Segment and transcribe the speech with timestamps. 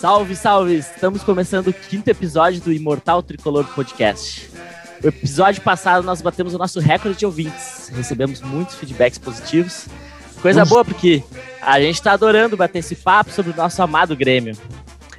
[0.00, 0.78] Salve, salve!
[0.78, 4.50] Estamos começando o quinto episódio do Imortal Tricolor Podcast.
[5.04, 9.88] O episódio passado nós batemos o nosso recorde de ouvintes, recebemos muitos feedbacks positivos.
[10.40, 11.22] Coisa boa porque
[11.60, 14.56] a gente está adorando bater esse papo sobre o nosso amado Grêmio.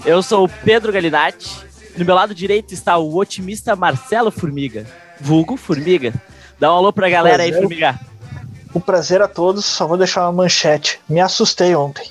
[0.03, 1.63] Eu sou o Pedro Galinatti,
[1.95, 4.87] no meu lado direito está o otimista Marcelo Formiga,
[5.19, 6.11] vulgo Formiga.
[6.59, 7.99] Dá um alô pra galera prazer, aí, Formiga.
[8.73, 10.99] O prazer a todos, só vou deixar uma manchete.
[11.07, 12.09] Me assustei ontem.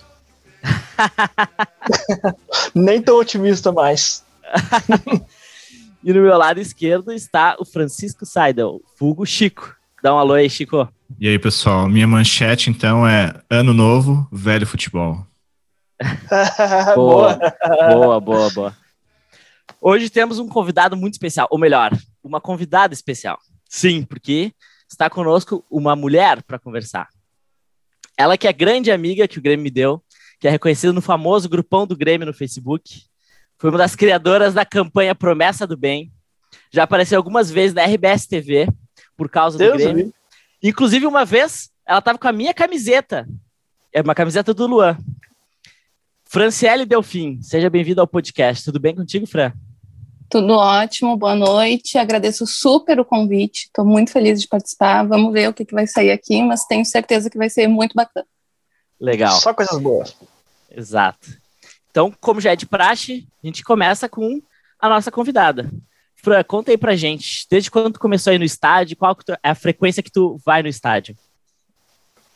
[2.74, 4.24] Nem tão otimista mais.
[6.02, 9.74] e no meu lado esquerdo está o Francisco Seidel, vulgo Chico.
[10.02, 10.88] Dá um alô aí, Chico.
[11.18, 15.27] E aí, pessoal, minha manchete então é Ano Novo, Velho Futebol.
[16.95, 17.38] boa,
[17.92, 18.77] boa, boa, boa.
[19.80, 21.90] Hoje temos um convidado muito especial, ou melhor,
[22.23, 23.38] uma convidada especial.
[23.68, 24.52] Sim, porque
[24.90, 27.09] está conosco uma mulher para conversar.
[28.16, 30.02] Ela que é grande amiga que o Grêmio me deu,
[30.41, 33.02] que é reconhecida no famoso grupão do Grêmio no Facebook.
[33.59, 36.10] Foi uma das criadoras da campanha Promessa do Bem.
[36.73, 38.66] Já apareceu algumas vezes na RBS TV
[39.16, 40.05] por causa Deus do Grêmio.
[40.05, 40.15] Deus.
[40.63, 43.29] Inclusive, uma vez, ela estava com a minha camiseta.
[43.93, 44.97] É uma camiseta do Luan.
[46.24, 48.65] Franciele Delfim, seja bem-vindo ao podcast.
[48.65, 49.52] Tudo bem contigo, Fran?
[50.30, 51.99] Tudo ótimo, boa noite.
[51.99, 53.65] Agradeço super o convite.
[53.65, 55.02] Estou muito feliz de participar.
[55.02, 57.95] Vamos ver o que, que vai sair aqui, mas tenho certeza que vai ser muito
[57.95, 58.25] bacana.
[59.01, 59.40] Legal.
[59.40, 60.15] Só coisas boas.
[60.70, 61.29] Exato.
[61.90, 64.41] Então, como já é de praxe, a gente começa com
[64.78, 65.70] a nossa convidada.
[66.15, 69.54] Fran, conta aí pra gente, desde quando tu começou aí no estádio, qual é a
[69.54, 71.16] frequência que tu vai no estádio?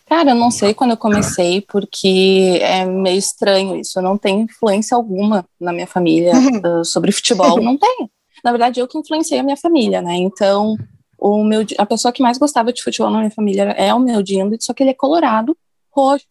[0.07, 3.99] Cara, eu não sei quando eu comecei, porque é meio estranho isso.
[3.99, 7.61] Eu não tenho influência alguma na minha família uh, sobre futebol.
[7.61, 8.11] Não tenho.
[8.43, 10.17] Na verdade, eu que influenciei a minha família, né?
[10.17, 10.77] Então,
[11.19, 14.23] o meu, a pessoa que mais gostava de futebol na minha família é o meu
[14.23, 15.57] Dindo, só que ele é colorado,
[15.91, 16.27] roxo.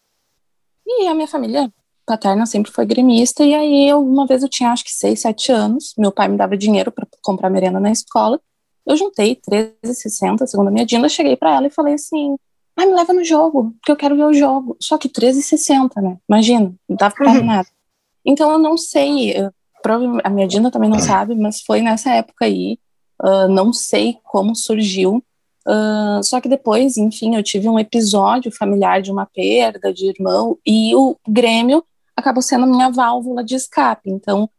[0.86, 1.72] E a minha família
[2.06, 3.44] paterna sempre foi gremista.
[3.44, 5.94] E aí, eu, uma vez eu tinha acho que 6, 7 anos.
[5.98, 8.40] Meu pai me dava dinheiro para comprar merenda na escola.
[8.86, 11.08] Eu juntei 13,60, segundo a minha Dinda.
[11.08, 12.36] Cheguei para ela e falei assim
[12.76, 14.76] ah, me leva no jogo, porque eu quero ver o jogo.
[14.80, 16.18] Só que 13,60, né?
[16.28, 17.46] Imagina, não dava pra uhum.
[17.46, 17.68] nada.
[18.26, 19.52] Então eu não sei, eu,
[20.24, 22.80] a minha Dina também não sabe, mas foi nessa época aí,
[23.22, 25.24] uh, não sei como surgiu.
[25.68, 30.58] Uh, só que depois, enfim, eu tive um episódio familiar de uma perda de irmão
[30.66, 31.84] e o Grêmio
[32.16, 34.10] acabou sendo minha válvula de escape.
[34.10, 34.50] Então,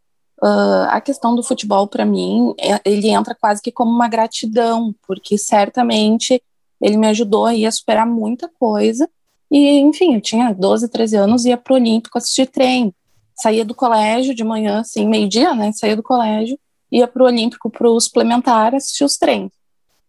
[0.43, 4.95] uh, a questão do futebol, para mim, é, ele entra quase que como uma gratidão,
[5.07, 6.43] porque certamente
[6.81, 9.09] ele me ajudou aí a superar muita coisa.
[9.51, 12.95] E, enfim, eu tinha 12, 13 anos, ia pro Olímpico assistir treino.
[13.35, 15.73] Saía do colégio de manhã, assim, meio-dia, né?
[15.73, 16.59] Saía do colégio,
[16.91, 19.53] ia pro Olímpico pro suplementar assistir os treinos.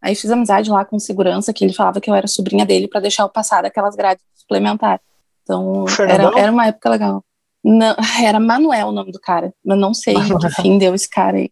[0.06, 3.00] Aí fiz amizade lá com segurança, que ele falava que eu era sobrinha dele para
[3.02, 5.04] deixar eu passar daquelas grades suplementares.
[5.42, 7.26] Então, era, era uma época legal.
[7.64, 11.38] Não, era Manuel o nome do cara, mas não sei que fim deu esse cara
[11.38, 11.50] aí.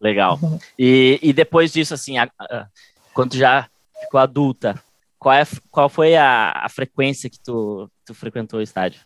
[0.00, 0.40] Legal.
[0.42, 0.58] Uhum.
[0.76, 2.66] E, e depois disso, assim, a, a,
[3.14, 3.68] quando já
[4.00, 4.74] ficou adulta,
[5.16, 9.00] qual, é, qual foi a, a frequência que tu, tu frequentou o estádio?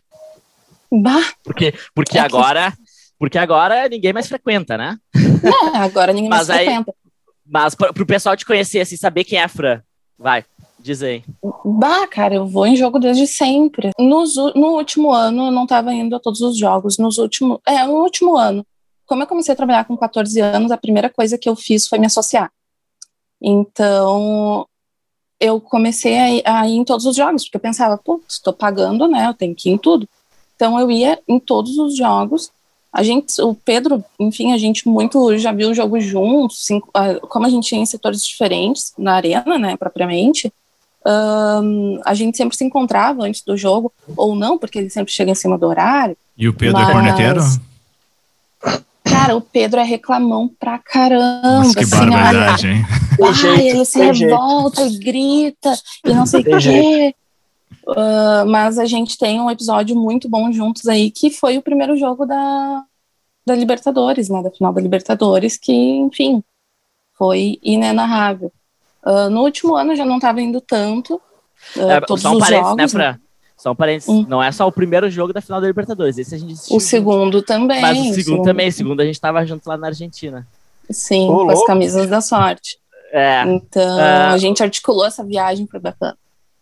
[0.91, 2.77] Bah, porque porque é agora que...
[3.19, 4.97] porque agora ninguém mais frequenta, né?
[5.15, 6.95] É, agora ninguém mais aí, frequenta.
[7.49, 9.81] Mas para o pessoal te conhecer, assim, saber quem é a Fran,
[10.17, 10.45] vai,
[10.79, 11.23] diz aí.
[11.65, 13.89] Bah, cara, eu vou em jogo desde sempre.
[13.97, 16.99] Nos, no último ano, eu não estava indo a todos os jogos.
[16.99, 18.65] Nos últimos, é, no último ano.
[19.05, 21.97] Como eu comecei a trabalhar com 14 anos, a primeira coisa que eu fiz foi
[21.97, 22.51] me associar.
[23.41, 24.67] Então,
[25.39, 29.07] eu comecei a, a ir em todos os jogos, porque eu pensava, pô, estou pagando,
[29.07, 29.27] né?
[29.27, 30.07] Eu tenho que ir em tudo.
[30.55, 32.51] Então, eu ia em todos os jogos.
[32.91, 36.89] A gente, o Pedro, enfim, a gente muito já viu o jogo juntos, cinco,
[37.29, 40.51] como a gente ia em setores diferentes na arena, né, propriamente.
[41.05, 45.31] Um, a gente sempre se encontrava antes do jogo, ou não, porque ele sempre chega
[45.31, 46.17] em cima do horário.
[46.37, 46.89] E o Pedro é mas...
[46.89, 47.41] é corneteiro?
[49.03, 51.41] Cara, o Pedro é reclamão pra caramba.
[51.59, 52.85] Nossa, que assim, barbaridade, olha, hein?
[53.57, 57.15] Ai, ele se revolta e grita e não sei o quê.
[57.89, 61.97] Uh, mas a gente tem um episódio muito bom juntos aí, que foi o primeiro
[61.97, 62.83] jogo da,
[63.45, 64.43] da Libertadores, né?
[64.43, 66.43] Da final da Libertadores, que, enfim,
[67.17, 68.51] foi inenarrável.
[69.03, 71.15] Uh, no último ano já não estava indo tanto.
[71.75, 73.11] Uh, é, todos só um os jogos, né, Fran?
[73.13, 73.19] Né?
[73.57, 74.25] Só um parênteses, hum.
[74.27, 76.77] não é só o primeiro jogo da final da Libertadores, esse a gente assistiu.
[76.77, 77.81] O segundo também.
[77.81, 80.47] Mas o segundo, segundo também, o segundo a gente estava junto lá na Argentina.
[80.89, 81.51] Sim, oh, com louco.
[81.51, 82.77] as camisas da sorte.
[83.11, 83.43] É.
[83.43, 84.27] Então, é.
[84.27, 86.17] a gente articulou essa viagem para bacana.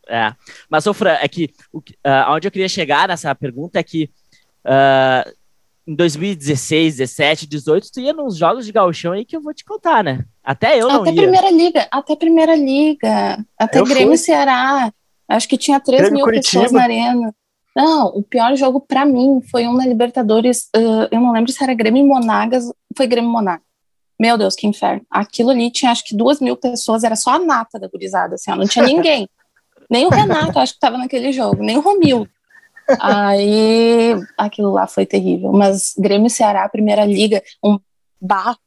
[0.09, 0.33] É.
[0.69, 4.09] Mas, Sofra, é que uh, onde eu queria chegar nessa pergunta é que
[4.65, 5.31] uh,
[5.87, 9.63] em 2016, 17, 18, tu ia nos jogos de gauchão aí que eu vou te
[9.63, 10.25] contar, né?
[10.43, 11.21] Até eu não até ia.
[11.21, 14.17] Primeira liga, até Primeira Liga, até eu Grêmio fui.
[14.17, 14.91] Ceará.
[15.29, 16.63] Acho que tinha 3 Grêmio mil Curitiba.
[16.63, 17.33] pessoas na arena.
[17.75, 20.69] Não, o pior jogo pra mim foi um na Libertadores.
[20.75, 22.65] uh, eu não lembro se era Grêmio e Monagas.
[22.95, 23.67] Foi Grêmio e Monagas.
[24.19, 25.05] Meu Deus, que inferno.
[25.09, 28.51] Aquilo ali tinha acho que duas mil pessoas, era só a nata da gurizada, assim,
[28.51, 29.29] ó, não tinha ninguém.
[29.89, 32.29] Nem o Renato, acho que tava naquele jogo, nem o Romildo.
[32.99, 35.51] Aí aquilo lá foi terrível.
[35.51, 37.79] Mas Grêmio e Ceará, primeira liga, um
[38.19, 38.57] barro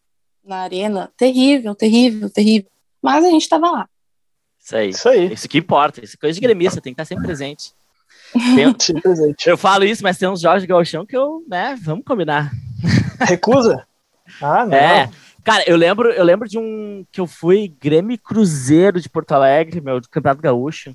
[0.44, 2.70] na arena, terrível, terrível, terrível.
[3.02, 3.88] Mas a gente tava lá.
[4.62, 4.88] Isso aí.
[4.90, 5.32] Isso aí.
[5.32, 6.04] Isso que importa.
[6.04, 7.72] Isso é coisa de gremista, tem que estar sempre presente.
[8.32, 9.48] Tem- presente.
[9.48, 12.52] eu falo isso, mas tem uns jogos de gauchão que eu, né, vamos combinar.
[13.20, 13.86] Recusa?
[14.40, 14.76] Ah, não.
[14.76, 15.10] É.
[15.42, 19.32] Cara, eu lembro, eu lembro de um que eu fui Grêmio e Cruzeiro de Porto
[19.32, 20.94] Alegre, meu, do Campeonato Gaúcho.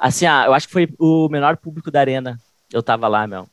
[0.00, 2.38] Assim, ah, eu acho que foi o menor público da arena.
[2.72, 3.46] Eu tava lá, meu.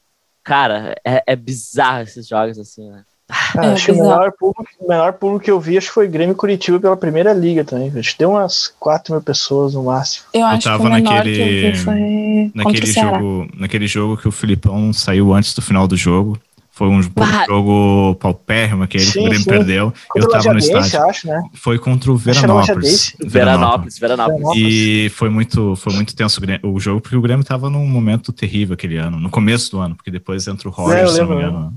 [0.44, 3.04] Cara, é, é bizarro esses jogos, assim, né?
[3.30, 6.08] Ah, É, acho que o menor público, o público que eu vi acho que foi
[6.08, 7.92] Grêmio Curitiba pela primeira liga também.
[7.98, 10.26] Acho que deu umas 4 mil pessoas no máximo.
[10.34, 14.16] Eu acho que o tava menor naquele- que eu vi foi Naquele jogo, naquele jogo
[14.18, 16.40] que o Filipão saiu antes do final do jogo.
[16.77, 17.44] Foi um Bah.
[17.47, 19.50] jogo paupérrimo, aquele que Sim, o Grêmio sim.
[19.50, 19.91] perdeu.
[20.09, 21.06] Contra eu tava no estádio.
[21.09, 21.41] acho, né?
[21.56, 22.68] Foi contra o Veranópolis.
[22.68, 23.18] Lajadense.
[23.19, 24.50] Veranópolis, Veranópolis.
[24.56, 28.75] E foi muito, foi muito tenso o jogo, porque o Grêmio tava num momento terrível
[28.75, 31.35] aquele ano, no começo do ano, porque depois entra o É, Roger, se não me
[31.38, 31.74] engano.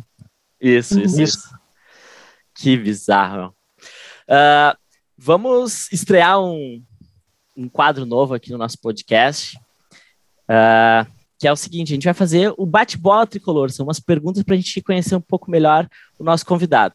[0.60, 1.38] Isso, isso, Isso.
[1.38, 1.48] isso.
[2.54, 3.54] Que bizarro.
[4.28, 4.76] Ah,
[5.16, 6.82] vamos estrear um,
[7.56, 9.58] um quadro novo aqui no nosso podcast,
[10.46, 11.06] ah,
[11.40, 13.70] que é o seguinte: a gente vai fazer o bate-bola tricolor.
[13.70, 15.88] São umas perguntas para a gente conhecer um pouco melhor
[16.18, 16.94] o nosso convidado.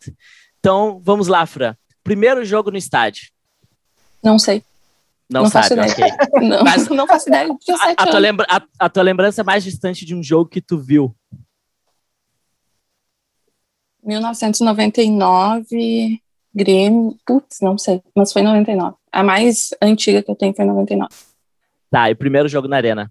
[0.59, 1.75] Então, vamos lá, Fran.
[2.03, 3.29] Primeiro jogo no estádio.
[4.23, 4.63] Não sei.
[5.27, 6.13] Não, Não faço sabe, ideia.
[6.13, 6.29] ok.
[6.47, 7.47] Não, Mas- não faço ideia.
[7.97, 10.77] A, a tua lembra- a- a tua lembrança mais distante de um jogo que tu
[10.77, 11.15] viu?
[14.03, 16.21] 1999,
[16.53, 17.17] Grêmio.
[17.25, 18.01] Putz, não sei.
[18.15, 18.95] Mas foi 99.
[19.11, 21.09] A mais antiga que eu tenho foi 99.
[21.89, 23.09] Tá, e o primeiro jogo na Arena.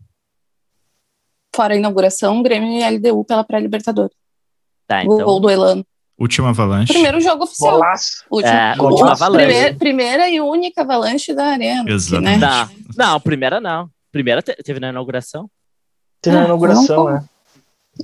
[1.55, 4.15] Fora a inauguração, Grêmio e LDU pela pré-Libertadores.
[4.87, 5.41] Tá, Gol então.
[5.41, 5.87] do Elano.
[6.19, 6.93] Última avalanche.
[6.93, 7.73] Primeiro jogo oficial.
[7.73, 8.25] Golaço.
[8.31, 8.53] Último.
[8.53, 8.91] É, Gol.
[8.91, 9.45] última avalanche.
[9.47, 11.89] Primeira, primeira e única avalanche da arena.
[11.91, 12.39] Exatamente.
[12.41, 12.47] Né?
[12.47, 12.69] Não,
[13.13, 13.89] não, primeira não.
[14.13, 15.49] Primeira te- teve na inauguração.
[16.21, 17.25] Teve Ah, inauguração, não né?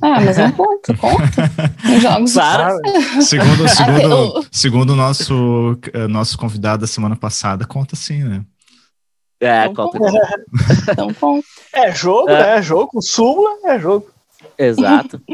[0.02, 1.52] Ah, mas é um ponto, conta.
[2.00, 2.78] Jogos Claro.
[3.22, 8.44] Segundo, segundo, o- segundo o nosso, eh, nosso convidado da semana passada, conta sim, né?
[9.40, 9.98] É, Não conta.
[10.92, 11.46] então conta.
[11.72, 12.58] é jogo, É.
[12.58, 13.00] é jogo.
[13.00, 14.10] Súmula é jogo.
[14.58, 15.20] Exato.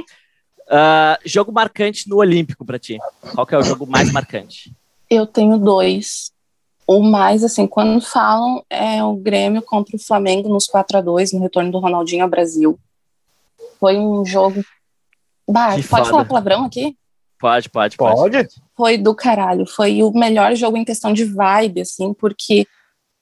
[0.68, 2.98] Ah, jogo marcante no Olímpico pra ti.
[3.34, 4.74] Qual que é o jogo mais marcante?
[5.08, 6.32] Eu tenho dois.
[6.84, 11.32] O mais, assim, quando falam, é o Grêmio contra o Flamengo nos 4 a 2
[11.34, 12.76] no retorno do Ronaldinho ao Brasil.
[13.78, 14.60] Foi um jogo.
[15.48, 16.04] Bah, Que pode foda.
[16.06, 16.96] falar palavrão aqui?
[17.38, 18.16] Pode, pode, pode.
[18.16, 18.48] Pode?
[18.76, 19.66] Foi do caralho.
[19.66, 22.66] Foi o melhor jogo em questão de vibe, assim, porque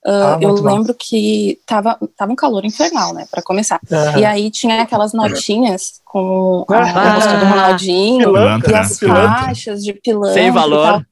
[0.07, 3.81] ah, Ah, eu lembro que tava, tava um calor infernal, né, pra começar.
[3.91, 4.19] Aham.
[4.19, 8.79] E aí tinha aquelas notinhas com a Ah, rosto do Ronaldinho pilantra, e né?
[8.81, 9.39] as Pilantra.
[9.47, 10.35] faixas de pilantra.
[10.35, 10.87] Sem e valor.
[10.93, 11.03] tal.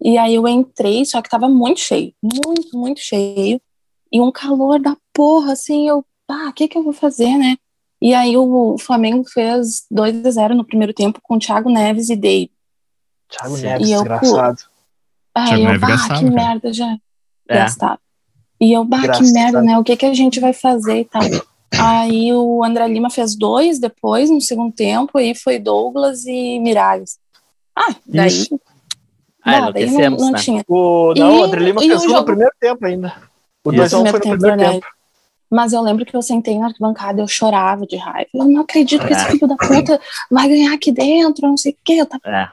[0.00, 3.60] E aí eu entrei, só que tava muito cheio, muito, muito cheio.
[4.12, 7.56] E um calor da porra, assim, eu, ah, o que que eu vou fazer, né?
[8.00, 12.14] E aí o Flamengo fez 2 a 0 no primeiro tempo com Thiago Neves e
[12.16, 12.50] Dave.
[13.28, 13.56] Thiago.
[13.56, 14.58] Neves, E eu, desgraçado.
[15.34, 16.34] Aí Thiago eu, Neves gastado, que cara.
[16.34, 16.96] merda já.
[17.48, 17.54] É.
[17.58, 17.98] Gastado.
[18.60, 19.78] E eu, bah, que merda, né?
[19.78, 21.22] O que que a gente vai fazer e tal.
[21.78, 27.18] Aí o André Lima fez dois depois, no segundo tempo, aí foi Douglas e Miralles.
[27.74, 28.58] Ah, daí, Isso.
[29.44, 30.38] Ah, bah, daí não, não né?
[30.38, 30.64] tinha.
[30.66, 32.24] O, não, E- o André Lima o fez um no jogo?
[32.24, 33.12] primeiro tempo ainda.
[33.64, 33.96] O Isso.
[33.96, 34.86] 2x1 foi no Primeiro tempo.
[35.50, 38.28] Mas eu lembro que eu sentei na arquibancada, eu chorava de raiva.
[38.34, 39.30] Eu não acredito que esse É.
[39.30, 41.92] filho da puta vai ganhar aqui dentro, não sei o quê.
[41.94, 42.48] Eu tava É.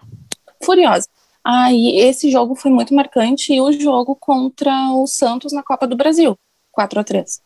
[0.63, 1.07] furiosa.
[1.45, 5.95] Aí esse jogo foi muito marcante e o jogo contra o Santos na Copa do
[5.95, 6.37] Brasil.
[6.71, 7.41] 4 a 3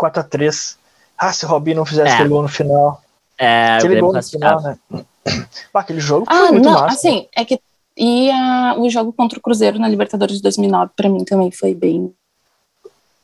[0.00, 0.76] 4x3.
[1.18, 2.14] Ah, se o Robinho não fizesse É.
[2.14, 3.02] aquele gol no final.
[3.36, 4.78] É, o aquele gol no final, né?
[5.72, 6.94] Pá, aquele jogo Ah, foi muito não, massa.
[6.94, 7.60] assim, é que.
[7.96, 11.74] E a- o jogo contra o Cruzeiro na Libertadores de 2009, pra mim também foi
[11.74, 12.14] bem.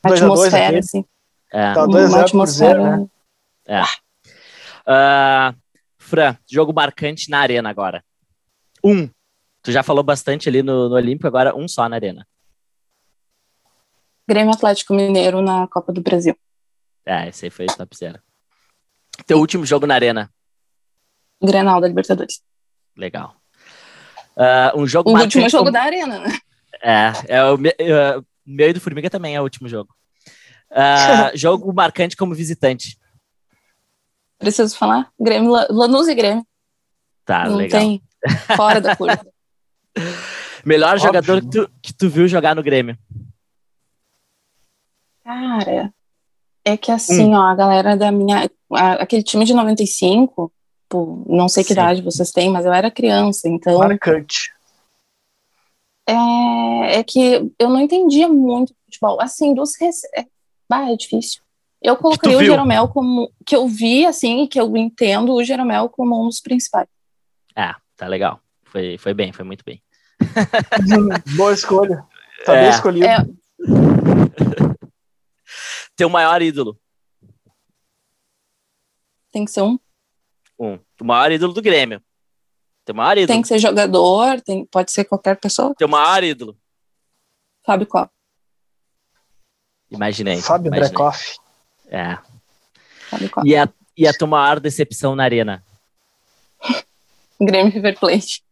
[0.03, 0.79] 2 a 2 atmosfera, aquele.
[0.79, 1.05] assim.
[1.51, 1.73] É.
[1.73, 2.73] Tá uma 2 a 0 atmosfera.
[2.75, 3.83] Cruzeiro, né?
[4.85, 5.53] Ah,
[5.97, 8.03] Fran, jogo marcante na Arena agora.
[8.83, 9.09] Um.
[9.67, 12.25] Tu já falou bastante ali no, no Olímpico, agora um só na Arena.
[14.25, 16.37] Grêmio Atlético Mineiro na Copa do Brasil.
[17.05, 18.17] É, esse aí foi top zero.
[19.25, 20.31] Teu último jogo na Arena.
[21.43, 22.41] Grenal da Libertadores.
[22.95, 23.35] Legal.
[24.37, 26.39] Ah, um jogo O último jogo como- da Arena, né?
[26.81, 29.93] É, é o me- é, meu e do Formiga também é o último jogo.
[30.71, 32.97] Ah, jogo marcante como visitante.
[34.39, 35.11] Preciso falar?
[35.19, 36.47] Grêmio, La- Lanús e Grêmio.
[37.25, 37.81] Tá, não legal.
[37.81, 38.01] tem.
[38.55, 39.27] Fora da curva.
[40.65, 41.07] Melhor Óbvio.
[41.07, 42.97] jogador que tu, que tu viu jogar no Grêmio.
[45.23, 45.93] Cara,
[46.65, 48.49] é que assim, ó, a galera da minha.
[48.73, 50.51] a- aquele time de 95,
[50.89, 51.73] pô, não sei que Sim.
[51.73, 54.51] idade vocês têm, mas eu era criança, então Marcante.
[56.07, 59.19] é, é que eu não entendia muito futebol.
[59.21, 59.93] Assim, dos rec...
[60.15, 60.25] é,
[60.69, 61.41] bah, é difícil.
[61.81, 62.43] Eu colocaria o?
[62.43, 66.41] Jeromel como que eu vi assim, e que eu entendo o Jeromel como um dos
[66.41, 66.87] principais.
[67.55, 68.39] É, tá legal.
[68.63, 69.81] Foi, foi bem, foi muito bem.
[71.35, 72.05] Boa escolha.
[72.45, 72.61] Tá É.
[72.61, 73.05] bem escolhido.
[73.05, 73.17] É.
[75.95, 76.79] Teu maior ídolo.
[79.31, 79.77] Tem que ser um,
[80.59, 80.79] Um.
[80.99, 82.01] O maior ídolo do Grêmio.
[82.85, 83.27] Teu maior ídolo.
[83.27, 85.75] tem que ser jogador, tem, pode ser qualquer pessoa.
[85.77, 86.57] Teu maior ídolo.
[87.65, 88.11] Fábio Costa.
[89.91, 90.41] Imaginei.
[90.41, 90.71] Fábio.
[90.71, 91.37] Brekoff.
[91.87, 92.17] É.
[93.09, 93.47] Fábio Costa.
[93.47, 95.63] E a, e a tua maior decepção na arena?
[97.39, 98.43] Grêmio River Plate.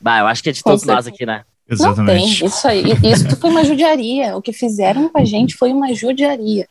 [0.00, 1.44] Bah, eu acho que é de todos nós aqui, né?
[1.68, 2.22] Exatamente.
[2.22, 2.84] Não tem, isso aí.
[3.02, 4.36] Isso foi uma judiaria.
[4.36, 6.68] O que fizeram com a gente foi uma judiaria.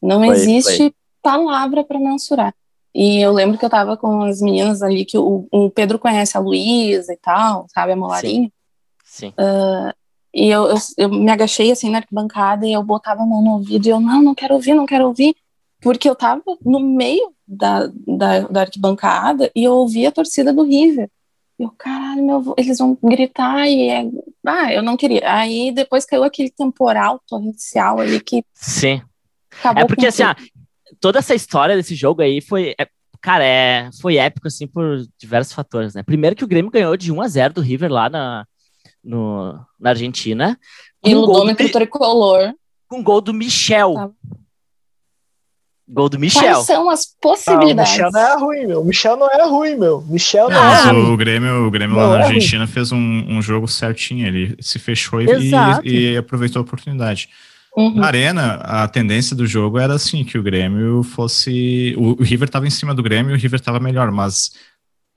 [0.00, 2.54] Não Foi, existe palavra para mensurar.
[2.94, 6.36] E eu lembro que eu tava com as meninas ali, que o, o Pedro conhece
[6.36, 8.50] a Luísa e tal, sabe, a Molarinho.
[9.04, 9.32] Sim.
[10.34, 13.52] E eu, eu, eu me agachei assim na arquibancada e eu botava a mão no
[13.52, 15.36] ouvido e eu, não, não quero ouvir, não quero ouvir.
[15.80, 20.62] Porque eu tava no meio da, da, da arquibancada e eu ouvia a torcida do
[20.62, 21.10] River.
[21.62, 24.04] Eu, caralho, meu, eles vão gritar e é.
[24.44, 25.20] Ah, eu não queria.
[25.32, 29.00] Aí depois caiu aquele temporal torrencial ali que Sim.
[29.76, 30.34] É porque assim, ah,
[30.98, 32.74] toda essa história desse jogo aí foi.
[32.80, 32.88] é-
[33.20, 36.02] cara, é, foi épico, assim, por diversos fatores, né?
[36.02, 38.44] Primeiro que o Grêmio ganhou de 1 a 0 do River lá na,
[39.04, 40.58] no, na Argentina.
[41.04, 42.52] E um gol do, Ludômetro Mi- tricolor.
[42.88, 43.94] com gol do Michel.
[43.94, 44.10] Tá.
[45.88, 46.42] Gol do Michel.
[46.42, 47.92] Quais são as Ah, o possibilidades?
[47.92, 48.80] Michel não é ruim, meu.
[48.80, 49.98] O Michel não é ruim, meu.
[49.98, 51.12] O Michel não Não, é mas ruim.
[51.12, 52.26] o Grêmio, o Grêmio Não, lá na é.
[52.28, 52.98] Argentina fez um,
[53.28, 54.26] um jogo certinho.
[54.26, 55.26] Ele se fechou e,
[55.84, 57.28] e- e aproveitou a oportunidade.
[57.76, 57.94] Uhum.
[57.96, 61.94] Na arena, a tendência do jogo era assim, que o Grêmio fosse.
[61.98, 64.50] O, o River estava em cima do Grêmio e o River estava melhor, mas.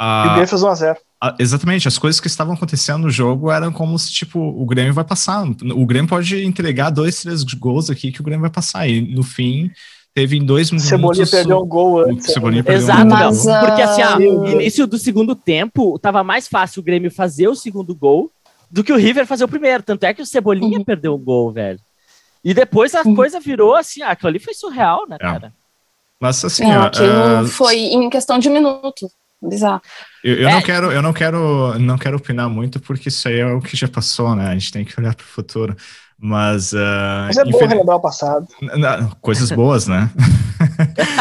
[0.02, 0.96] E o A, Grêmio fez 1x0.
[1.22, 4.94] a- exatamente, as coisas que estavam acontecendo no jogo eram como se, tipo, o Grêmio
[4.94, 5.46] vai passar.
[5.74, 8.88] O Grêmio pode entregar dois, três gols aqui que o Grêmio vai passar.
[8.90, 9.70] E no fim,
[10.16, 10.90] teve em dois minutos.
[10.90, 12.26] Cebolinha perdeu um gol o antes.
[12.34, 13.54] Cebolinha perdeu Exato, um Mas, gol.
[13.54, 17.48] ah, Porque assim, ó, no início do segundo tempo, tava mais fácil o Grêmio fazer
[17.50, 18.32] o segundo gol
[18.72, 19.84] do que o River fazer o primeiro.
[19.84, 20.84] Tanto é que o Cebolinha Uhum.
[20.86, 21.80] perdeu o gol, velho.
[22.44, 23.14] E depois a Uhum.
[23.16, 25.24] coisa virou assim, ah, aquilo ali foi surreal, né, É.
[25.24, 25.54] cara?
[26.20, 29.12] Mas assim, Não, ó, aquilo ah, foi em questão de minutos.
[29.42, 29.82] Bizarro.
[30.24, 30.54] Eu, eu É.
[30.54, 33.76] não quero, eu não quero, não quero opinar muito porque isso aí é o que
[33.78, 34.48] já passou, né?
[34.48, 35.76] A gente tem que olhar para o futuro.
[36.18, 38.48] Mas, ah, Mas é bom infeliz- relembrar o passado.
[38.62, 40.10] Não, coisas boas, né?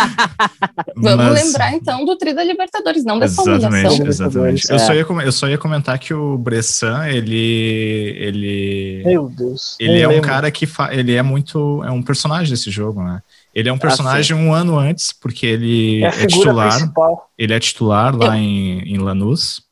[0.96, 4.70] Vamos Mas- lembrar então do Tri da Libertadores, não dessa Exatamente, exatamente.
[4.70, 4.78] Eu, É.
[4.78, 9.76] só ia, com- eu só ia comentar que o Bressan, ele, ele, Meu Deus.
[9.80, 13.20] ele é um cara que fa, ele é muito, é um personagem desse jogo, né?
[13.54, 17.30] Ele é Ah, um personagem um ano antes, porque ele É é, titular, principal.
[17.36, 19.62] ele é titular lá em, em Lanús.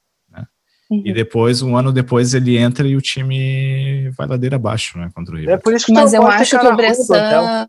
[0.93, 1.03] Uhum.
[1.05, 5.09] E depois, um ano depois, ele entra e o time vai ladeira abaixo, né?
[5.15, 5.61] Contra o É River.
[5.63, 6.77] por isso que Mas tu eu acho que o.
[6.77, 7.69] Bressan,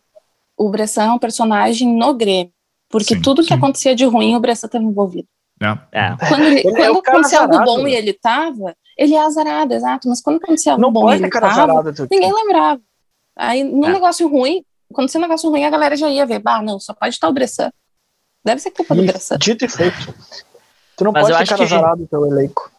[0.58, 2.52] o Bressan é um personagem no Grêmio.
[2.90, 3.54] Porque Sim, tudo que sim.
[3.56, 5.28] acontecia de ruim, o Bressan estava envolvido.
[5.60, 5.80] né?
[5.92, 6.16] É.
[6.28, 7.90] Quando, ele, Ele é quando cara acontecia algo bom né?
[7.92, 10.08] e ele tava, ele é azarado, exato.
[10.10, 11.94] Mas quando acontecia algo Não bom e ele cara tava, azarado.
[11.94, 12.82] teu ninguém lembrava.
[13.36, 13.94] Aí, no É.
[13.94, 14.64] negócio ruim,
[14.94, 16.38] quando tinha um negócio ruim, a galera já ia ver.
[16.40, 17.72] Bah, não, só pode estar o Bressan.
[18.46, 19.38] Deve ser culpa do Bressan.
[19.40, 20.14] Dito e feito.
[20.96, 22.72] Tu não Mas pode que- azarado no teu elenco.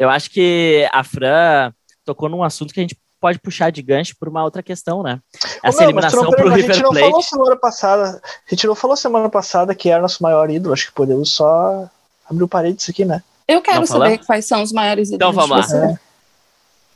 [0.00, 1.72] Eu acho que a Fran
[2.06, 5.20] tocou num assunto que a gente pode puxar de gancho por uma outra questão, né?
[5.62, 7.06] Ô, Essa meu, mas tu eliminação não- pro a River gente não Plate.
[7.06, 8.22] falou semana passada.
[8.24, 10.72] A gente não falou semana passada que era nosso maior ídolo.
[10.72, 11.86] Acho que podemos só
[12.28, 13.22] abrir o parede isso aqui, né?
[13.46, 14.26] Eu quero Não saber falamos?
[14.26, 15.80] quais são os maiores Então ídolos vamos de lá.
[15.86, 15.98] vocês.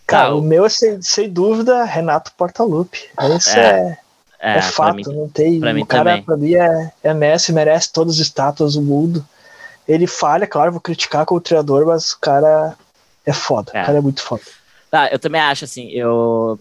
[0.06, 3.00] Cara, Tá, o o- meu é sem, sem dúvida Renato Portaluppi.
[3.36, 3.98] Esse É,
[4.40, 5.60] é, É, é, fato, mim, não tem.
[5.60, 6.22] pra o mim cara, também.
[6.22, 9.22] pra mim, é, é Messi, merece todas as estátuas do mundo.
[9.86, 12.74] Ele falha, claro, vou criticar como treinador, mas o cara
[13.26, 13.70] é foda.
[13.74, 13.82] É.
[13.82, 14.42] O cara é muito foda.
[14.90, 16.58] Tá, eu também acho assim, eu.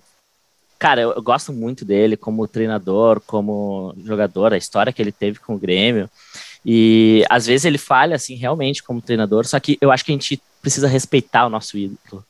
[0.80, 5.40] Cara, eu, eu gosto muito dele como treinador, como jogador, a história que ele teve
[5.40, 6.10] com o Grêmio.
[6.66, 10.16] E às vezes ele falha, assim, realmente como treinador, só que eu acho que a
[10.16, 12.26] gente precisa respeitar o nosso ídolo.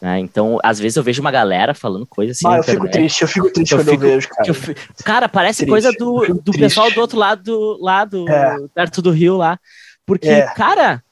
[0.00, 0.18] né?
[0.20, 2.46] Então, às vezes eu vejo uma galera falando coisa assim.
[2.46, 4.48] ah, eu fico triste, eu fico triste Eu quando fico- eu vejo, cara.
[4.48, 6.60] eu fi- Cara, parece Triste, coisa do, fico do triste.
[6.60, 8.56] pessoal do outro lado, do, lá do, É.
[8.74, 9.58] perto do rio lá.
[10.06, 10.46] Porque, É.
[10.54, 11.02] cara,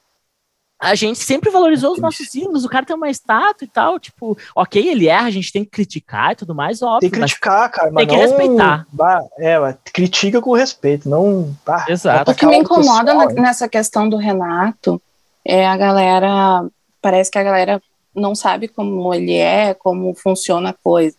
[0.79, 2.63] a gente sempre valorizou os nossos ídolos.
[2.63, 3.99] O cara tem uma estátua e tal.
[3.99, 7.01] Tipo, ok, ele erra, a gente tem que criticar e tudo mais, óbvio.
[7.01, 8.87] Tem que mas- criticar, cara, mas tem que não- respeitar.
[8.91, 11.53] Bah, é, mas critica com respeito, não.
[11.65, 12.31] bah, Exato.
[12.31, 15.01] O que me incomoda pessoal, na- nessa questão do Renato
[15.43, 16.65] é a galera.
[17.01, 17.81] Parece que a galera
[18.15, 21.15] não sabe como ele é, como funciona a coisa.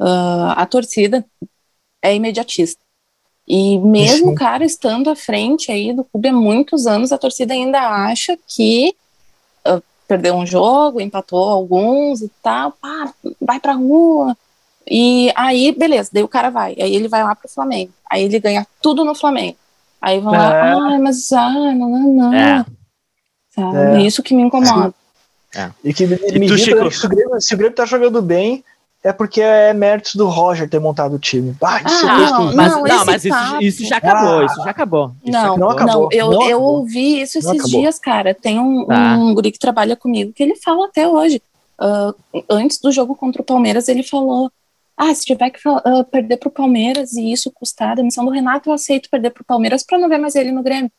[0.00, 1.24] Ah, a torcida
[2.02, 2.80] é imediatista.
[3.48, 7.54] E mesmo o cara estando à frente aí do clube há muitos anos, a torcida
[7.54, 8.94] ainda acha que
[9.66, 14.36] uh, perdeu um jogo, empatou alguns e tal, pá, vai pra rua.
[14.86, 16.74] E aí, beleza, daí o cara vai.
[16.78, 17.90] Aí ele vai lá pro Flamengo.
[18.10, 19.56] Aí ele ganha tudo no Flamengo.
[20.00, 20.38] Aí vão é.
[20.38, 22.34] lá, ah, mas ah, não, não, não.
[22.34, 22.66] É.
[23.96, 24.02] É.
[24.02, 24.94] Isso que me incomoda.
[25.54, 25.70] É.
[25.82, 26.90] E que me, me e tu, Chico...
[26.90, 28.62] se, o Grêmio, se o Grêmio tá jogando bem,
[29.02, 31.54] é porque é méritos do Roger ter montado o time.
[31.62, 35.12] Ah, não, mas, não, não, mas isso, isso, já acabou, ah, isso já acabou.
[35.22, 35.94] Isso não, não, acabou.
[35.94, 38.34] não, eu, não eu ouvi isso esses dias, cara.
[38.34, 39.16] Tem um, tá.
[39.16, 41.40] um guri que trabalha comigo que ele fala até hoje.
[41.80, 44.50] Uh, antes do jogo contra o Palmeiras, ele falou:
[44.96, 48.68] Ah, se tiver que uh, perder pro Palmeiras e isso custar a demissão do Renato,
[48.68, 50.90] eu aceito perder pro Palmeiras para não ver mais ele no Grêmio.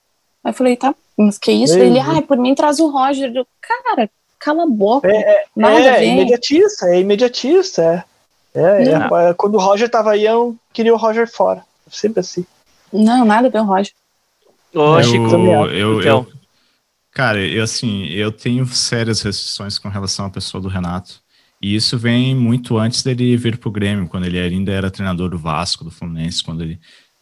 [0.43, 1.77] Aí eu falei, tá, mas que isso?
[1.77, 3.31] Ele, ah, por mim traz o Roger.
[3.35, 5.07] Eu, cara, cala a boca.
[5.07, 8.05] É, é, nada é imediatista, é imediatista.
[8.53, 11.63] É, é, é, quando o Roger tava aí, eu queria o Roger fora.
[11.91, 12.45] Sempre assim.
[12.91, 13.93] Não, nada ver o Roger.
[14.73, 16.17] Ô, Chico, eu, eu, então.
[16.19, 16.27] eu,
[17.11, 21.21] cara, eu assim, eu tenho sérias restrições com relação à pessoa do Renato.
[21.61, 25.37] E isso vem muito antes dele vir pro Grêmio, quando ele ainda era treinador do
[25.37, 26.79] Vasco, do Fluminense, quando ele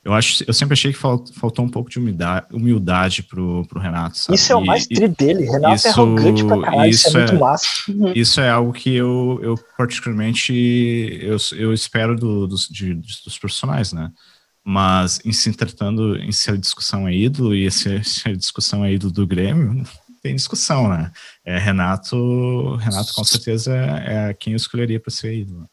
[0.07, 4.17] eu, acho, eu sempre achei que faltou um pouco de humildade, humildade pro, pro Renato.
[4.17, 4.37] Sabe?
[4.37, 5.43] Isso é o mais tri dele.
[5.43, 7.67] Renato é isso, é arrogante pra caralho, isso, isso é, é, muito massa.
[7.89, 8.13] Uhum.
[8.15, 10.53] Isso é algo que eu, eu particularmente
[11.21, 14.09] eu, eu espero do, dos, de, dos profissionais, né?
[14.63, 18.85] Mas em se tratando em se a discussão é ídolo e se, se a discussão
[18.85, 19.83] é ídolo do Grêmio,
[20.21, 21.11] tem discussão, né?
[21.45, 25.67] É, Renato, Renato com certeza é, é quem eu escolheria para ser ídolo.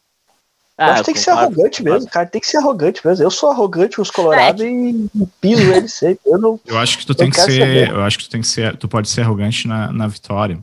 [0.77, 2.27] Ah, acho que tem que ser arrogante mesmo, cara.
[2.27, 3.25] Tem que ser arrogante mesmo.
[3.25, 5.09] Eu sou arrogante com os colorados é, e
[5.41, 6.21] piso eles sempre.
[6.27, 7.61] Eu, não, eu acho que tu tem que ser.
[7.61, 7.91] Saber.
[7.91, 8.77] Eu acho que tu tem que ser.
[8.77, 10.59] Tu pode ser arrogante na, na vitória.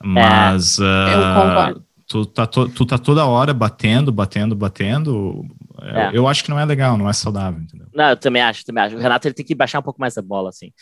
[0.00, 0.78] Mas.
[0.78, 5.44] É, uh, tu, tá to, tu tá toda hora batendo, batendo, batendo.
[5.82, 6.08] É.
[6.08, 7.88] Eu, eu, acho que não é legal, não é saudável, entendeu?
[7.92, 8.96] Não, eu também acho, também acho.
[8.96, 10.72] O Renato ele tem que baixar um pouco mais a bola, assim.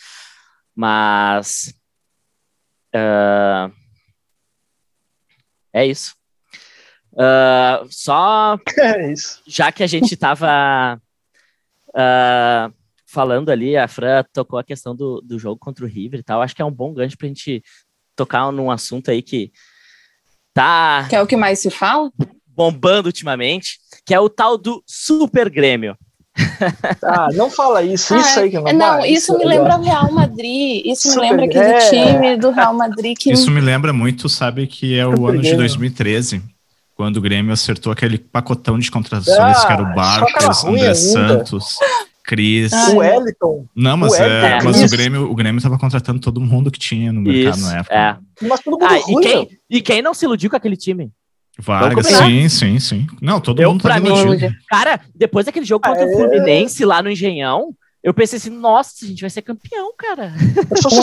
[0.75, 1.73] Mas.
[2.95, 3.73] Uh,
[5.73, 6.15] é isso.
[7.17, 9.41] Uh, só é isso.
[9.47, 11.01] já que a gente estava
[11.89, 12.73] uh,
[13.07, 16.43] falando ali, a Fran tocou a questão do, do jogo contra o River e tal.
[16.43, 17.63] Acho que é um bom gancho para a gente
[18.15, 19.51] tocar num assunto aí que
[20.53, 21.07] tá.
[21.09, 22.11] Que é o que mais se fala?
[22.45, 25.97] Bombando ultimamente, que é o tal do Super Grêmio.
[27.01, 30.11] Ah, não fala isso, isso aí que não Não, isso, isso me lembra o Real
[30.11, 31.89] Madrid, isso Super, me lembra aquele é.
[31.89, 33.31] time do Real Madrid que.
[33.31, 36.56] Isso me lembra muito, sabe, que é o Super ano de 2013
[36.97, 41.77] quando o Grêmio acertou aquele pacotão de contratações ah, que era o Barcos, André Santos,
[42.23, 42.73] Cris.
[42.73, 43.67] Ah, o Wellington.
[43.75, 47.13] Não, mas, o é, mas o Grêmio o Grêmio estava contratando todo mundo que tinha
[47.13, 47.95] no mercado Isso, na época.
[47.95, 48.17] É.
[48.47, 51.11] Mas todo mundo ah, ruim, e, quem, e quem não se iludiu com aquele time?
[51.59, 53.07] Vargas, sim, sim, sim.
[53.21, 54.09] Não, todo eu, mundo tá mim,
[54.67, 59.07] Cara, depois daquele jogo contra o Fluminense lá no Engenhão, eu pensei assim, nossa, a
[59.07, 60.33] gente vai ser campeão, cara.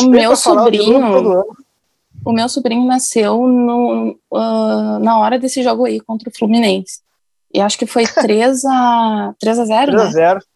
[0.05, 1.45] O meu sobrinho,
[2.25, 7.01] o meu sobrinho nasceu no, uh, na hora desse jogo aí contra o Fluminense.
[7.53, 10.39] E acho que foi 3 a 3 a 0, 3 a 0.
[10.39, 10.47] Né?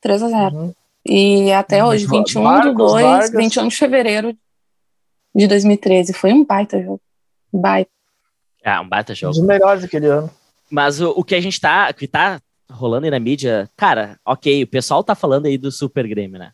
[0.00, 0.56] 3 a 0.
[0.56, 0.74] Uhum.
[1.06, 3.30] E até hoje, 21 Marcos, de 2, Vargas.
[3.30, 4.36] 21 de fevereiro
[5.34, 6.12] de 2013.
[6.12, 7.00] Foi um baita jogo.
[7.52, 7.90] Baita.
[8.64, 9.32] Ah, um baita jogo.
[9.32, 10.30] Um dos melhores daquele ano.
[10.70, 14.62] Mas o, o que a gente tá, que tá rolando aí na mídia, cara, ok,
[14.62, 16.52] o pessoal tá falando aí do Super Grêmio, né?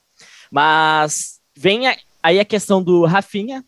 [0.50, 3.64] Mas vem a, aí a questão do Rafinha,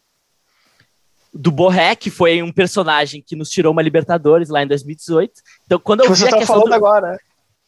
[1.33, 5.33] do Borré, que foi um personagem que nos tirou uma Libertadores lá em 2018.
[5.65, 6.73] Então, quando eu vi a tá questão do...
[6.73, 7.13] agora.
[7.13, 7.19] Né?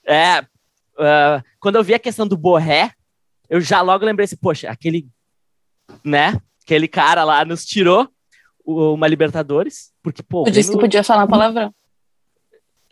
[0.07, 2.93] É, uh, quando eu vi a questão do Borré,
[3.49, 5.09] eu já logo lembrei assim, poxa, aquele,
[6.05, 8.09] né, aquele cara lá nos tirou
[8.65, 10.45] uma Libertadores, porque, pô...
[10.47, 11.75] Eu disse que podia falar palavrão.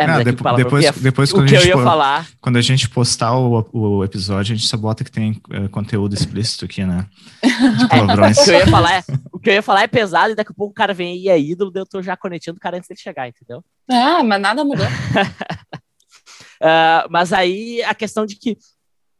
[0.00, 2.28] É, ah, depois, depois, ia, depois quando, a gente, falar...
[2.40, 6.14] quando a gente postar o, o episódio, a gente só bota que tem uh, conteúdo
[6.14, 7.04] explícito aqui, né?
[7.42, 8.38] De palavrões.
[8.38, 10.36] É, o, que eu ia falar é, o que eu ia falar é pesado e
[10.36, 12.76] daqui a pouco o cara vem e é ídolo, eu tô já conectando o cara
[12.76, 13.64] antes dele chegar, entendeu?
[13.90, 14.86] Ah, mas nada mudou.
[14.86, 14.88] uh,
[17.10, 18.56] mas aí a questão de que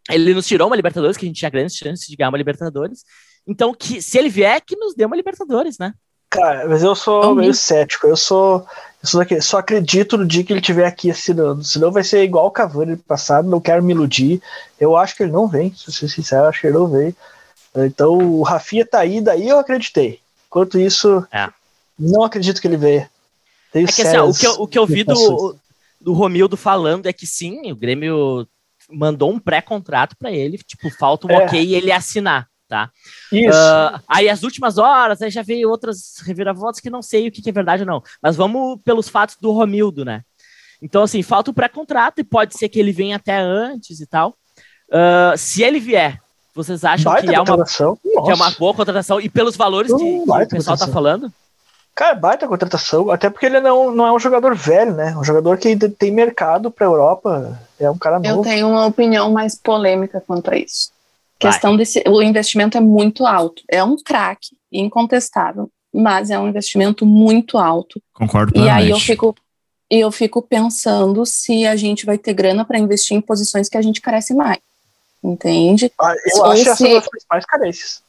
[0.08, 3.02] ele nos tirou uma Libertadores, que a gente tinha grandes chances de ganhar uma Libertadores.
[3.46, 5.92] Então, que se ele vier, que nos dê uma Libertadores, né?
[6.30, 8.06] Cara, mas eu sou meio cético.
[8.06, 8.66] Eu sou,
[9.02, 11.62] eu só acredito no dia que ele estiver aqui assinando.
[11.62, 13.48] Senão vai ser igual o Cavani passado.
[13.48, 14.42] Não quero me iludir.
[14.78, 17.14] Eu acho que ele não vem, se ser sincero, acho que ele não vem.
[17.76, 20.20] Então o Rafinha tá aí, daí eu acreditei.
[20.48, 21.48] Enquanto isso, é.
[21.98, 23.08] não acredito que ele venha.
[23.72, 25.56] Tenho é que, assim, o, que eu, o que eu vi do,
[26.00, 28.48] do Romildo falando é que sim, o Grêmio
[28.90, 31.44] mandou um pré-contrato para ele, tipo, falta um é.
[31.44, 32.90] ok e ele assinar tá?
[33.32, 33.58] Isso.
[33.58, 37.40] Uh, aí as últimas horas, aí já veio outras reviravoltas que não sei o que,
[37.40, 38.02] que, é verdade ou não.
[38.22, 40.22] Mas vamos pelos fatos do Romildo, né?
[40.80, 44.34] Então, assim, falta o pré-contrato e pode ser que ele venha até antes e tal.
[44.88, 46.20] Uh, se ele vier,
[46.54, 49.20] vocês acham que é, uma, que é uma boa contratação?
[49.20, 51.32] E pelos valores que, que o pessoal está falando?
[51.94, 55.16] Cara, baita contratação, até porque ele não, não é um jogador velho, né?
[55.16, 58.40] Um jogador que tem mercado para a Europa, é um cara novo.
[58.40, 60.92] Eu tenho uma opinião mais polêmica quanto a isso.
[61.40, 61.52] Vai.
[61.52, 63.62] Questão desse, o investimento é muito alto.
[63.70, 68.02] É um craque, incontestável, mas é um investimento muito alto.
[68.12, 69.34] Concordo E aí eu fico,
[69.88, 73.82] eu fico pensando se a gente vai ter grana para investir em posições que a
[73.82, 74.58] gente carece mais.
[75.22, 75.92] Entende?
[76.00, 76.68] Ah, eu Ou acho se...
[76.70, 78.02] essas as principais carências.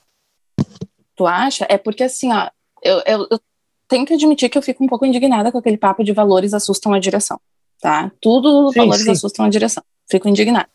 [1.15, 1.65] Tu acha?
[1.69, 2.49] É porque assim, ó,
[2.83, 3.39] eu, eu, eu
[3.87, 6.93] tenho que admitir que eu fico um pouco indignada com aquele papo de valores assustam
[6.93, 7.39] a direção,
[7.81, 8.11] tá?
[8.21, 9.11] Tudo os valores sim.
[9.11, 9.83] assustam a direção.
[10.09, 10.69] Fico indignada.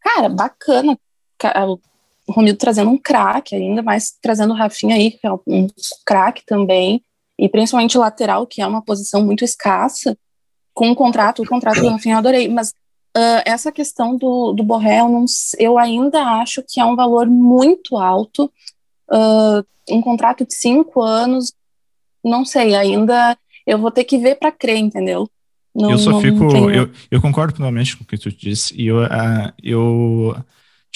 [0.00, 0.98] Cara, bacana.
[2.26, 5.68] O Romildo trazendo um craque, ainda mais trazendo o Rafinha aí, que é um
[6.04, 7.02] craque também,
[7.38, 10.16] e principalmente lateral, que é uma posição muito escassa,
[10.74, 12.70] com um contrato, o contrato do Rafinha eu adorei, mas
[13.16, 15.24] uh, essa questão do, do Borré, eu, não,
[15.58, 18.50] eu ainda acho que é um valor muito alto,
[19.10, 21.52] uh, um contrato de cinco anos,
[22.22, 25.28] não sei, ainda eu vou ter que ver para crer, entendeu?
[25.74, 29.02] Não, eu só fico, eu, eu concordo plenamente com o que tu disse, e eu,
[29.02, 30.36] uh, eu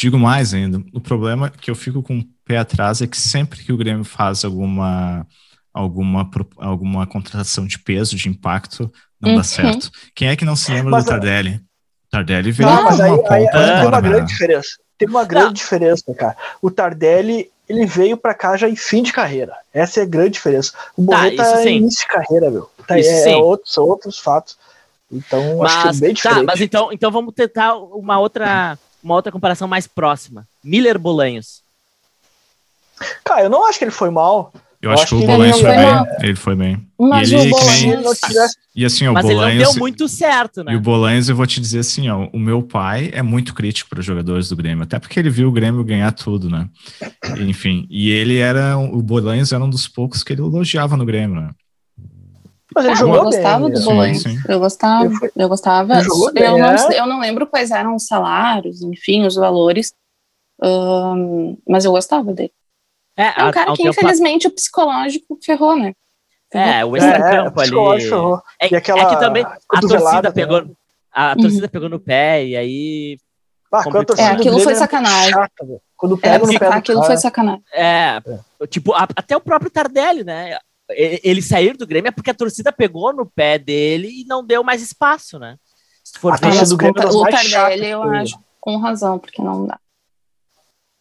[0.00, 3.62] digo mais ainda, o problema que eu fico com o pé atrás é que sempre
[3.62, 5.26] que o Grêmio faz alguma
[5.72, 9.36] alguma, alguma contratação de peso, de impacto, não uhum.
[9.36, 9.90] dá certo.
[10.14, 11.60] Quem é que não se lembra mas, do Tardelli?
[12.10, 14.68] Tardelli veio não, mas aí, aí, aí tem uma grande diferença.
[14.98, 15.52] Tem uma grande não.
[15.52, 16.36] diferença, cara.
[16.62, 19.54] O Tardelli, ele veio para cá já em fim de carreira.
[19.72, 20.72] Essa é a grande diferença.
[20.96, 22.70] O Borré tá, tá em início de carreira, meu.
[22.86, 24.58] Tá, é, é outros, são outros fatos.
[25.12, 26.38] Então, mas, acho que é bem diferente.
[26.38, 30.46] Tá, mas então, então vamos tentar uma outra, uma outra comparação mais próxima.
[30.62, 31.62] Miller Bolanhos.
[33.24, 34.52] Cara, eu não acho que ele foi mal.
[34.82, 36.06] Eu, eu acho, que, que o Bolanhos foi bem.
[36.20, 36.86] Ele foi bem.
[36.98, 38.18] Mas e ele, o Bolanhos...
[38.18, 38.56] tivesse...
[38.74, 39.54] E assim, o Mas Bolanhos...
[39.54, 40.72] ele não deu muito certo, né?
[40.72, 43.90] E o Bolanhos, eu vou te dizer assim, ó, o meu pai é muito crítico
[43.90, 46.66] para os jogadores do Grêmio, até porque ele viu o Grêmio ganhar tudo, né?
[47.38, 51.40] Enfim, e ele era, o Bolanhos era um dos poucos que ele elogiava no Grêmio,
[51.40, 51.50] né?
[52.74, 54.24] Mas ele ah, jogou eu gostava bem, do Bolanhos.
[54.48, 55.94] Eu gostava, eu gostava.
[56.34, 57.00] Eu, não, é?
[57.00, 59.92] eu não lembro quais eram os salários, enfim, os valores,
[60.62, 62.52] um, mas eu gostava dele.
[63.16, 65.92] É, é um cara que, infelizmente, o psicológico ferrou, né?
[66.52, 68.00] É, o extracampo é, é, ali.
[68.02, 68.42] Ferrou.
[68.60, 70.62] É, aquela é que também a torcida pegou.
[70.62, 70.70] Né?
[71.12, 71.70] A torcida uhum.
[71.70, 73.18] pegou no pé e aí.
[73.72, 73.84] Ah,
[74.18, 75.30] é, aquilo foi sacanagem.
[75.30, 77.62] Chata, quando pega é, no pé aquilo foi sacanagem.
[77.72, 78.20] É,
[78.68, 80.58] tipo, a, até o próprio Tardelli, né?
[80.90, 84.62] Ele sair do Grêmio é porque a torcida pegou no pé dele e não deu
[84.64, 85.56] mais espaço, né?
[86.02, 89.78] Se for a ver, do Grêmio o Tardelli, eu acho, com razão, porque não dá.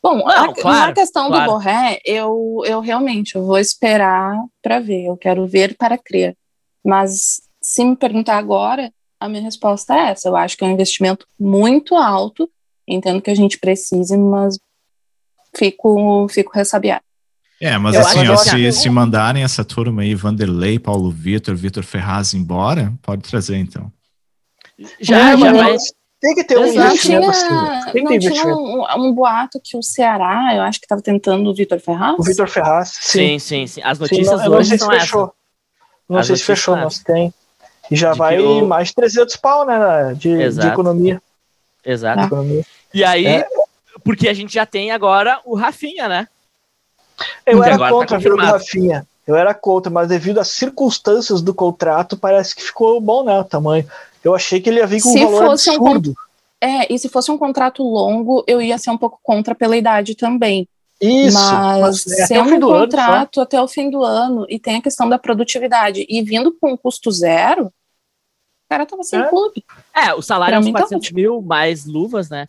[0.02, 1.46] Bom, não, a, claro, na questão claro.
[1.46, 6.38] do Borré, eu, eu realmente eu vou esperar para ver, eu quero ver para crer.
[6.84, 10.30] Mas se me perguntar agora, a minha resposta é essa.
[10.30, 12.50] Eu acho que é um investimento muito alto,
[12.88, 14.58] entendo que a gente precise, mas
[15.56, 17.04] fico, fico ressabiado.
[17.62, 21.84] É, mas eu assim, ó, se, se mandarem essa turma aí, Vanderlei, Paulo Vitor, Vitor
[21.84, 23.92] Ferraz embora, pode trazer então.
[25.02, 25.76] Já, já vai,
[26.22, 27.92] tem que ter um investimento assim.
[27.92, 28.60] Tem que ter investimento.
[28.60, 32.16] Um, um, boato que o Ceará, eu acho que estava tentando o Vitor Ferraz.
[32.20, 33.40] O Vitor Ferraz, sim.
[33.40, 33.82] Sim, sim, sim.
[33.84, 35.24] As notícias sim, não, hoje não são fechou.
[35.24, 35.34] Essa.
[36.10, 37.34] Não As sei se fechou, mas tem.
[37.90, 38.68] E já vai eu...
[38.68, 41.22] mais 300 pau, né, de, de economia.
[41.86, 42.24] Exato.
[42.24, 42.66] Economia.
[42.94, 43.48] E aí, é.
[44.04, 46.28] porque a gente já tem agora o Rafinha, né?
[47.46, 49.08] Eu era tá contra tá o Rafinha.
[49.26, 53.44] Eu era contra, mas devido às circunstâncias do contrato, parece que ficou bom, né, o
[53.44, 53.86] tamanho.
[54.24, 56.10] Eu achei que ele ia vir com se um valor fosse absurdo.
[56.12, 59.78] Um, é, e se fosse um contrato longo, eu ia ser um pouco contra pela
[59.78, 60.68] idade também.
[61.00, 64.78] Isso, mas, mas é, sendo um contrato ano, até o fim do ano e tem
[64.78, 67.72] a questão da produtividade e vindo com um custo zero, o
[68.70, 69.30] cara tava sem é.
[69.30, 69.64] clube.
[69.96, 72.48] É, o salário é uns 400 tá mil mais luvas, né?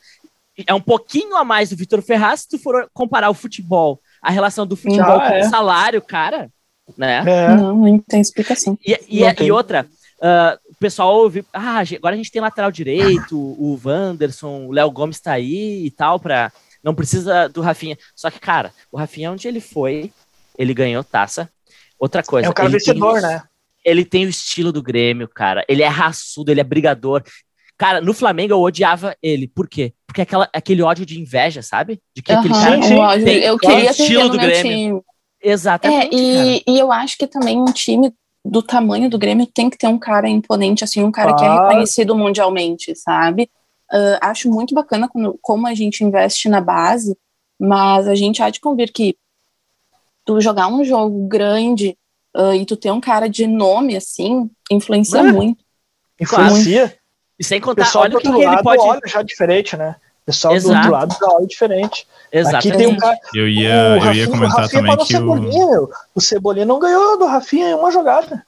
[0.66, 4.30] É um pouquinho a mais do Vitor Ferraz se tu for comparar o futebol, a
[4.30, 5.40] relação do futebol ah, com é.
[5.40, 6.50] o salário, cara,
[6.96, 7.22] né?
[7.26, 7.54] É.
[7.54, 8.78] Não, não tem explicação.
[8.84, 9.86] E, e, e outra,
[10.18, 15.20] uh, pessoal ouve, ah, agora a gente tem lateral direito, o Wanderson, o Léo Gomes
[15.20, 16.50] tá aí e tal, pra,
[16.82, 17.98] não precisa do Rafinha.
[18.16, 20.10] Só que, cara, o Rafinha, onde ele foi,
[20.58, 21.50] ele ganhou taça.
[21.98, 22.48] Outra coisa.
[22.48, 23.42] É um cara vencedor, né?
[23.84, 25.64] Ele tem o estilo do Grêmio, cara.
[25.68, 27.22] Ele é raçudo, ele é brigador.
[27.80, 29.48] Cara, no Flamengo eu odiava ele.
[29.48, 29.94] Por quê?
[30.06, 31.98] Porque aquela, aquele ódio de inveja, sabe?
[32.14, 34.62] De que uhum, aquele cara sim, ódio, tem eu queria o estilo do Grêmio.
[34.62, 35.02] Time.
[35.42, 36.14] Exatamente.
[36.14, 38.12] É, e, e, eu acho que também um time
[38.44, 41.34] do tamanho do Grêmio tem que ter um cara imponente, assim, um cara ah.
[41.34, 43.50] que é reconhecido mundialmente, sabe?
[43.90, 47.16] Uh, acho muito bacana quando, como a gente investe na base,
[47.58, 49.16] mas a gente há de convir que
[50.26, 51.96] tu jogar um jogo grande
[52.36, 55.32] uh, e tu ter um cara de nome, assim, influencia é.
[55.32, 55.64] muito.
[56.20, 56.99] Influencia.
[57.40, 58.82] E sem contar, olha o que, que ele pode...
[58.82, 59.96] olha já diferente, né?
[60.22, 60.74] O pessoal Exato.
[60.74, 62.06] do outro lado da hora diferente.
[62.30, 62.68] Exatamente.
[62.68, 63.16] Aqui tem um cara.
[63.34, 65.90] Eu ia, eu ia comentar também que o...
[66.14, 68.44] o Cebolinha não ganhou do Rafinha em uma jogada.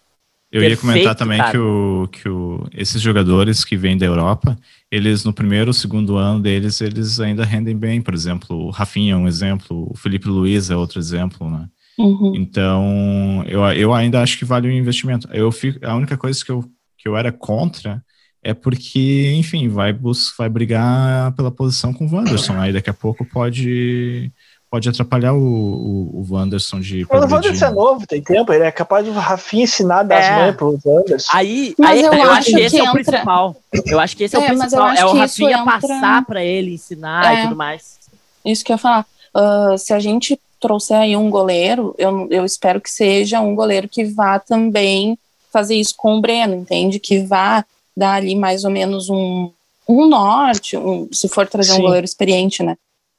[0.53, 4.59] Eu Perfeito, ia comentar também que, o, que o, esses jogadores que vêm da Europa,
[4.91, 8.03] eles no primeiro, segundo ano deles, eles ainda rendem bem.
[8.03, 11.67] Por exemplo, o Rafinha é um exemplo, o Felipe Luiz é outro exemplo, né?
[11.99, 12.35] Uhum.
[12.37, 15.27] Então, eu, eu ainda acho que vale o investimento.
[15.33, 16.63] Eu fico, a única coisa que eu,
[16.99, 18.05] que eu era contra
[18.43, 19.97] é porque, enfim, vai,
[20.37, 22.59] vai brigar pela posição com o Wanderson.
[22.59, 24.33] Aí daqui a pouco pode
[24.73, 27.07] pode atrapalhar o, o, o Wanderson de.
[27.09, 30.25] Mas o Wanderson é novo, tem tempo, ele é capaz de o Rafinha ensinar das
[30.25, 30.37] é.
[30.37, 31.29] mães pro Wanderson.
[31.31, 32.89] Aí, aí eu, eu, acho que esse entra...
[32.89, 33.57] é o principal.
[33.85, 34.89] Eu acho que esse é, é o principal.
[34.89, 35.79] É o Rafinha entra...
[35.79, 37.41] passar para ele, ensinar é.
[37.41, 37.99] e tudo mais.
[38.45, 39.07] Isso que eu ia falar.
[39.35, 43.89] Uh, se a gente trouxer aí um goleiro, eu, eu espero que seja um goleiro
[43.89, 45.19] que vá também
[45.53, 46.99] fazer isso com o Breno, entende?
[46.99, 47.63] Que vá
[47.97, 49.51] dar ali mais ou menos um,
[49.89, 51.79] um norte, um, se for trazer Sim.
[51.79, 52.77] um goleiro experiente, né?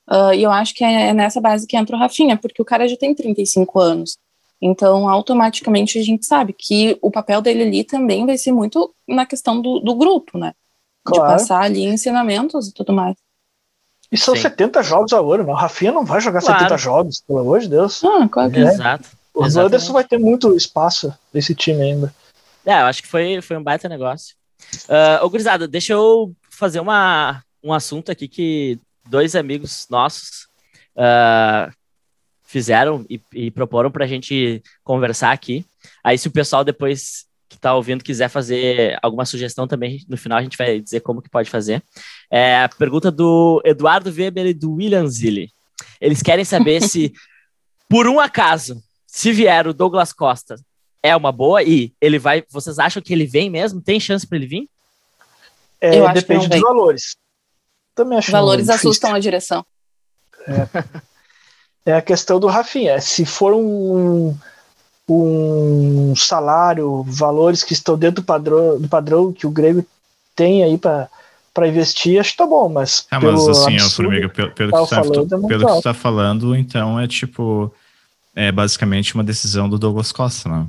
[0.09, 2.87] Uh, e eu acho que é nessa base que entra o Rafinha, porque o cara
[2.87, 4.17] já tem 35 anos.
[4.61, 9.25] Então, automaticamente, a gente sabe que o papel dele ali também vai ser muito na
[9.25, 10.53] questão do, do grupo, né?
[11.03, 11.27] Claro.
[11.27, 13.15] De passar ali ensinamentos e tudo mais.
[14.09, 14.43] E são Sim.
[14.43, 15.51] 70 jogos a hora, né?
[15.51, 16.59] O Rafinha não vai jogar claro.
[16.59, 18.03] 70 jogos, pelo amor de Deus.
[18.03, 18.63] Ah, claro que é.
[18.63, 19.09] Exato.
[19.33, 22.13] O Anderson vai ter muito espaço nesse time ainda.
[22.65, 24.35] É, eu acho que foi, foi um baita negócio.
[24.89, 30.47] Uh, ô, Gurizada, deixa eu fazer uma, um assunto aqui que dois amigos nossos
[30.95, 31.71] uh,
[32.43, 35.65] fizeram e, e proporam para a gente conversar aqui.
[36.03, 40.39] Aí, se o pessoal depois que está ouvindo quiser fazer alguma sugestão também, no final
[40.39, 41.83] a gente vai dizer como que pode fazer.
[42.29, 45.51] É a pergunta do Eduardo Weber e do William Zilli.
[46.01, 47.13] Eles querem saber se,
[47.87, 50.55] por um acaso, se vier o Douglas Costa,
[51.03, 52.43] é uma boa e ele vai.
[52.49, 53.81] Vocês acham que ele vem mesmo?
[53.81, 54.69] Tem chance para ele vir?
[55.79, 57.17] É, depende dos valores.
[57.93, 59.65] Também acho valores assustam a direção.
[60.47, 61.91] É.
[61.91, 62.99] é a questão do Rafinha.
[63.01, 64.35] Se for um
[65.07, 69.85] um salário, valores que estão dentro do padrão, do padrão que o Grêmio
[70.35, 71.09] tem aí para
[71.67, 73.05] investir, acho que tá bom, mas.
[73.11, 76.55] É, mas assim, Formiga, pelo, pelo, que, você tá, é pelo que você tá falando,
[76.55, 77.73] então é tipo.
[78.35, 80.65] É basicamente uma decisão do Douglas Costa, né?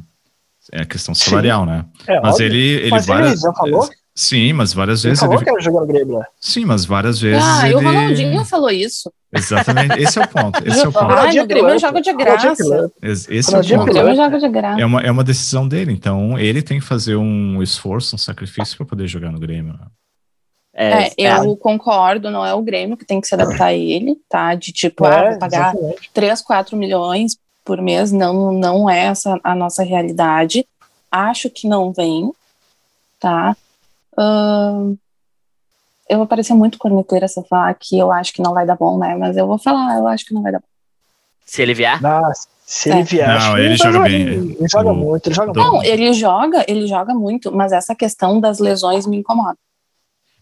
[0.73, 1.71] É a questão salarial, Sim.
[1.71, 1.85] né?
[2.07, 2.47] É, mas óbvio.
[2.47, 3.27] ele, ele mas vai.
[3.27, 3.89] Ele já falou?
[4.17, 5.29] Sim, mas várias vezes ele.
[5.29, 5.57] Falou ele...
[5.57, 6.25] que jogar no Grêmio, né?
[6.41, 7.43] Sim, mas várias vezes.
[7.43, 7.75] Ah, ele...
[7.75, 9.13] o Ronaldinho falou isso.
[9.33, 10.63] Exatamente, esse é o ponto.
[10.65, 11.13] Esse é o ponto.
[11.13, 12.93] Ah, no Grêmio joga de graça.
[13.03, 13.93] Esse é o ponto.
[13.93, 14.81] Grêmio joga de graça.
[14.81, 18.77] É uma, é uma decisão dele, então ele tem que fazer um esforço, um sacrifício
[18.77, 19.73] para poder jogar no Grêmio.
[19.73, 19.87] Né?
[20.77, 24.17] É, é, eu concordo, não é o Grêmio que tem que se adaptar a ele,
[24.29, 24.55] tá?
[24.55, 26.11] De tipo, é, ah, vou pagar exatamente.
[26.13, 30.67] 3, 4 milhões por mês, não, não é essa a nossa realidade.
[31.11, 32.33] Acho que não vem,
[33.19, 33.57] tá?
[34.13, 34.97] Uh,
[36.09, 38.77] eu vou parecer muito corneteira se eu falar que eu acho que não vai dar
[38.77, 39.17] bom, né?
[39.17, 40.67] Mas eu vou falar, eu acho que não vai dar bom.
[41.45, 42.01] Se ele vier?
[42.01, 42.95] Nossa, se é.
[42.95, 43.29] ele vier.
[43.29, 44.23] Não, ele, joga bem.
[44.23, 45.87] Ele, ele joga o, muito, ele joga Não, muito.
[45.87, 49.57] ele joga, ele joga muito, mas essa questão das lesões me incomoda.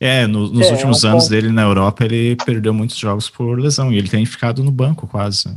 [0.00, 3.30] É, no, nos é, últimos é um anos dele na Europa, ele perdeu muitos jogos
[3.30, 5.48] por lesão e ele tem ficado no banco quase.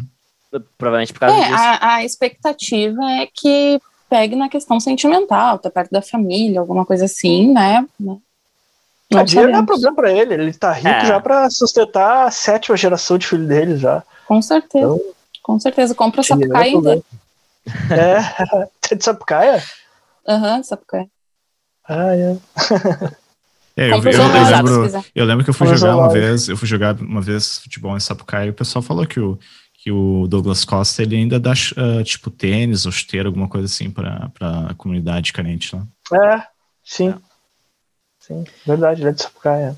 [0.78, 1.54] Provavelmente por causa é, disso.
[1.58, 7.06] A, a expectativa é que pegue na questão sentimental, tá perto da família, alguma coisa
[7.06, 7.86] assim, né?
[8.00, 8.22] Não
[9.24, 11.06] dinheiro não é problema para ele, ele tá rico é.
[11.06, 14.04] já para sustentar a sétima geração de filho dele já.
[14.28, 15.02] Com certeza, então,
[15.44, 15.96] com certeza.
[15.96, 17.04] Compra Sapucaia é ainda.
[17.92, 19.64] É, de Sapucaia?
[20.28, 21.08] Aham, uhum, Sapucaia.
[21.88, 22.38] Ah, é.
[23.78, 26.66] É, eu, eu, eu, lembro, eu lembro que eu fui jogar uma vez, eu fui
[26.66, 29.38] jogar uma vez futebol em Sapucaia e o pessoal falou que o,
[29.86, 33.92] que o Douglas Costa ele ainda dá uh, tipo tênis ou chuteiro, alguma coisa assim
[33.92, 34.32] para
[34.68, 35.86] a comunidade carente lá.
[36.12, 36.44] É,
[36.84, 37.10] sim.
[37.10, 37.16] É.
[38.20, 39.78] Sim, verdade, ele é de Sapucaia.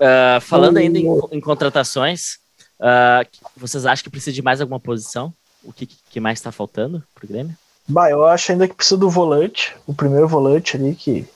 [0.00, 2.38] Uh, falando ainda em, em contratações,
[2.80, 5.34] uh, vocês acham que precisa de mais alguma posição?
[5.62, 7.54] O que, que mais está faltando pro Grêmio?
[7.86, 11.26] Bah, eu acho ainda que precisa do volante, o primeiro volante ali que.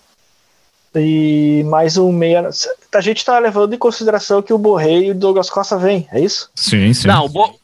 [0.94, 2.48] E mais um meia.
[2.94, 6.18] A gente tá levando em consideração que o Borré e o Douglas Costa vêm, é
[6.18, 6.50] isso?
[6.54, 7.06] Sim, sim.
[7.06, 7.54] Não, o, Bo...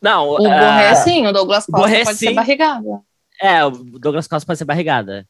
[0.00, 0.38] Não, o.
[0.38, 2.26] Borré sim, o Douglas Costa Borré, pode sim.
[2.28, 3.00] ser barrigada.
[3.40, 5.26] É, o Douglas Costa pode ser barrigada.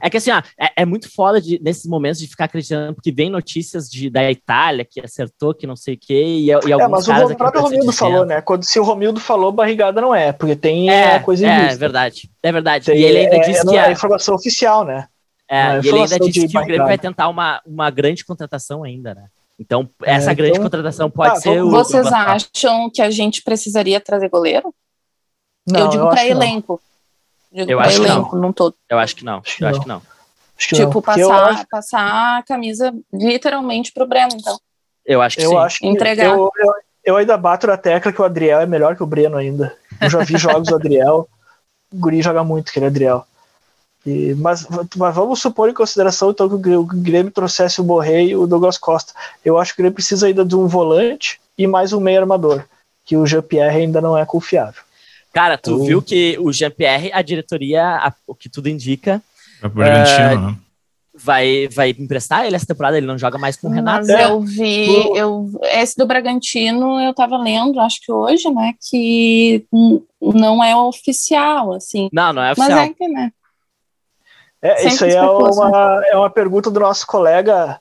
[0.00, 3.10] É que assim, ó, é, é, muito foda de, nesses momentos de ficar acreditando, porque
[3.10, 6.68] vem notícias de, da Itália que acertou, que não sei o quê, e, e alguns
[6.68, 7.30] é, mas caras.
[7.30, 8.40] o próprio Romildo falou, né?
[8.40, 12.30] Quando, se o Romildo falou, barrigada não é, porque tem é, coisa É, verdade.
[12.42, 12.86] É verdade.
[12.86, 13.76] Tem, e ele ainda é, disse é, que.
[13.76, 15.06] É informação oficial, né?
[15.48, 19.14] É, e ele ainda disse que o Grêmio vai tentar uma, uma grande contratação ainda,
[19.14, 19.24] né?
[19.60, 21.70] Então, essa é, grande então, contratação pode tá, ser o.
[21.70, 24.74] Vocês acham que a gente precisaria trazer goleiro?
[25.68, 26.80] Não, eu digo para elenco.
[27.52, 28.52] Digo eu acho elenco, que não.
[28.54, 28.74] todo.
[28.88, 29.42] Eu acho que não.
[29.44, 30.02] Acho eu acho que não.
[30.56, 31.66] Acho tipo, passar, acho...
[31.70, 34.58] passar a camisa literalmente pro Breno, então.
[35.04, 35.56] Eu acho que eu sim.
[35.56, 36.24] Acho que Entregar.
[36.24, 36.72] Eu, eu,
[37.04, 39.76] eu ainda bato na tecla que o Adriel é melhor que o Breno ainda.
[40.00, 41.28] Eu já vi jogos do Adriel.
[41.92, 43.26] O Guri joga muito, aquele Adriel.
[44.04, 48.36] E, mas, mas vamos supor em consideração então que o Grêmio trouxesse o Borré e
[48.36, 49.12] o Douglas Costa.
[49.44, 52.64] Eu acho que ele precisa ainda de um volante e mais um meio armador,
[53.04, 54.82] que o Jean-Pierre ainda não é confiável.
[55.32, 59.22] Cara, tu viu que o Jean-Pierre, a diretoria, a, o que tudo indica,
[59.62, 60.56] É Bragantino, né?
[61.14, 64.06] vai, vai emprestar ele essa temporada, ele não joga mais com o Renato.
[64.06, 69.64] Mas eu vi, eu, esse do Bragantino eu tava lendo, acho que hoje, né, que
[70.20, 72.08] não é oficial, assim.
[72.12, 72.80] Não, não é Mas oficial.
[72.80, 73.32] é que, né,
[74.62, 77.80] É, Sempre isso aí é uma, é uma pergunta do nosso colega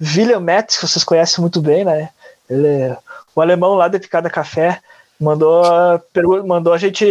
[0.00, 2.10] William Metz, que vocês conhecem muito bem, né?
[2.48, 2.96] Ele é
[3.34, 4.80] o alemão lá da Picada Café.
[5.18, 5.62] Mandou,
[6.46, 7.04] mandou a gente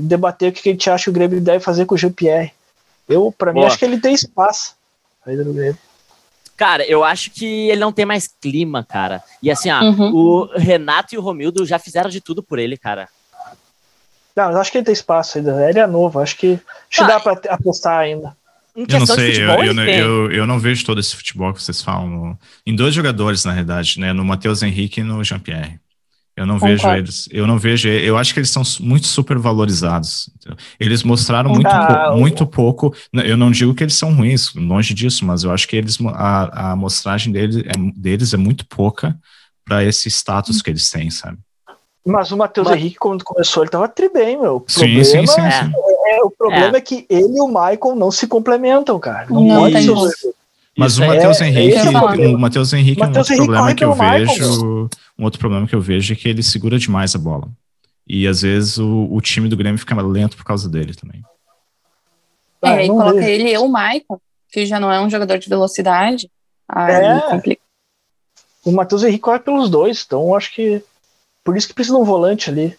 [0.00, 2.52] debater o que a gente acha que o Grêmio deve fazer com o Jean-Pierre.
[3.08, 4.74] Eu, pra mim, acho que ele tem espaço
[5.26, 5.78] ainda no Grêmio.
[6.56, 9.22] Cara, eu acho que ele não tem mais clima, cara.
[9.42, 10.12] E assim, ó, Uhum.
[10.14, 13.08] o Renato e o Romildo já fizeram de tudo por ele, cara.
[14.50, 15.68] Não, acho que ele tem espaço ainda.
[15.68, 16.52] Ele é novo, acho que,
[16.90, 18.36] acho que dá pra te- apostar ainda.
[18.76, 19.98] Eu não sei, eu, futebol, eu, tem.
[19.98, 22.08] eu, eu não vejo todo esse futebol que vocês falam.
[22.08, 24.12] no- em dois jogadores, na realidade, né?
[24.12, 25.80] No Matheus Henrique e no Jean-Pierre.
[26.36, 27.00] Eu não vejo Concordo.
[27.02, 27.28] eles.
[27.32, 27.88] Eu não vejo.
[27.88, 30.30] Eu acho que eles são muito super valorizados.
[30.36, 30.56] entendeu?
[30.78, 32.94] Eles mostraram muito, Ah, pou- muito pouco.
[33.12, 36.70] Eu não digo que eles são ruins, longe disso, mas eu acho que eles a,
[36.70, 39.18] a mostragem deles é, deles é muito pouca
[39.64, 41.38] para esse status que eles têm, sabe?
[42.10, 44.56] Mas o Matheus Mas- Henrique, quando começou, ele tava tri bem, meu.
[44.56, 45.50] O Sim, problema, sim, sim, é.
[45.50, 45.72] sim.
[46.06, 46.80] É, o problema é.
[46.80, 49.26] que ele e o Michael não se complementam, cara.
[49.28, 50.14] Não, Não pode dois.
[50.76, 53.36] Mas Isso o aí Matheus é- Henrique, é é o Matheus Henrique, um outro Henrique
[53.46, 56.78] problema que eu Michael, vejo, um outro problema que eu vejo é que ele segura
[56.78, 57.48] demais a bola.
[58.06, 61.20] E às vezes o, o time do Grêmio fica lento por causa dele também.
[62.62, 63.28] Ah, é, e coloca vejo.
[63.28, 66.30] ele e o Michael, que já não é um jogador de velocidade,
[66.68, 67.20] aí É.
[67.28, 67.60] complica.
[68.64, 70.82] O Matheus Henrique corre pelos dois, então acho que
[71.48, 72.76] por isso que precisa de um volante ali.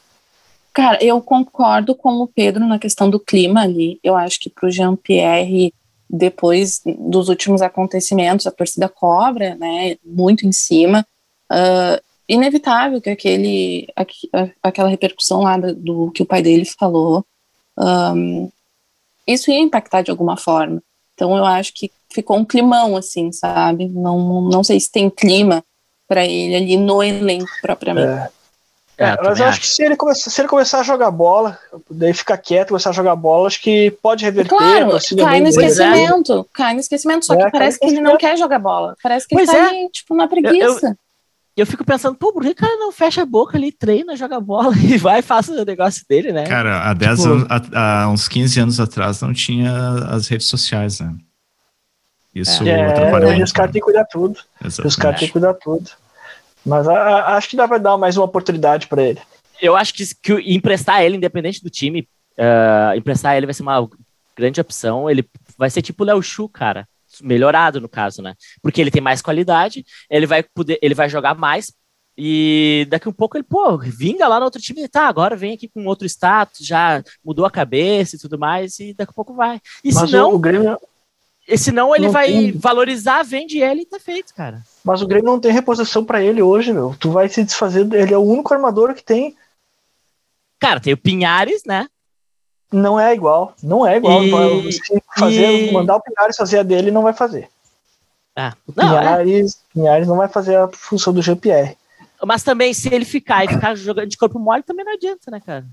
[0.72, 4.00] Cara, eu concordo com o Pedro na questão do clima ali.
[4.04, 5.74] Eu acho que pro Jean-Pierre,
[6.08, 11.04] depois dos últimos acontecimentos, a torcida cobra, né, muito em cima.
[11.50, 14.30] Ah, inevitável que aquele, aqu-
[14.62, 17.26] aquela repercussão lá do, do que o pai dele falou,
[17.76, 18.50] ahm,
[19.26, 20.80] isso ia impactar de alguma forma.
[21.16, 23.88] Então eu acho que ficou um climão, assim, sabe?
[23.88, 25.64] Não, não sei se tem clima
[26.08, 28.08] para ele ali no elenco propriamente.
[28.12, 28.39] É,
[29.00, 29.44] É, É, eu mas também eu acho.
[29.44, 31.58] acho que se ele, começar, se ele começar a jogar bola,
[31.90, 34.50] daí ficar quieto, começar a jogar bola, acho que pode reverter.
[34.58, 35.50] Claro, cai no dele.
[35.50, 39.28] esquecimento, cai no esquecimento, só É, que parece que ele não quer jogar bola, parece
[39.28, 39.70] que Pois ele tá é.
[39.70, 40.98] ali, tipo, na preguiça.
[41.58, 44.16] E eu fico pensando, pô, por que o cara não fecha a boca ali, treina,
[44.16, 46.46] joga bola e vai e faz o negócio dele, né?
[46.46, 49.72] Cara, há 10 Tipo- anos, há, há uns 15 anos atrás não tinha
[50.10, 51.14] as redes sociais, né?
[52.34, 53.48] Isso É, atrapalhou aí muito.
[53.48, 54.36] os caras têm que cuidar tudo.
[54.62, 54.68] né?
[54.68, 55.26] Os caras têm Exatamente.
[55.26, 55.90] que cuidar tudo.
[56.66, 59.20] Mas a- a- acho que dá pra dar mais uma oportunidade pra ele.
[59.62, 63.88] Eu acho que, que emprestar ele, independente do time, ah, emprestar ele vai ser uma
[64.36, 65.10] grande opção.
[65.10, 66.88] Ele vai ser tipo o Léo Chu, cara.
[67.22, 68.36] Melhorado, no caso, né?
[68.62, 71.74] Porque ele tem mais qualidade, ele vai poder, ele vai jogar mais.
[72.18, 75.54] E daqui a um pouco ele, pô, vinga lá no outro time, tá, agora vem
[75.54, 79.34] aqui com outro status, já mudou a cabeça e tudo mais, e daqui a pouco
[79.34, 79.60] vai.
[79.84, 80.78] E Mas se não, o Grêmio,
[81.50, 84.62] e se não ele não vai tem- valorizar, vende ele e tá feito, cara.
[84.84, 86.96] mas o Grêmio não tem reposição pra ele hoje, meu.
[87.00, 87.92] Tu vai se desfazer.
[87.94, 89.36] Ele é o único armador que tem.
[90.60, 91.88] Cara, tem o Pinhares, né?
[92.72, 93.54] Não é igual.
[93.64, 94.24] Não é igual.
[94.24, 97.50] E- Vai- se fazer, e- mandar o Pinhares fazer a dele, não vai fazer.
[98.36, 99.00] Ah, O não, é.
[99.00, 101.78] Pinhares, Pinhares não vai fazer a função do Jean-Pierre.
[102.26, 105.40] Mas também, se ele ficar e ficar jogando de corpo mole, também não adianta, né,
[105.44, 105.66] cara?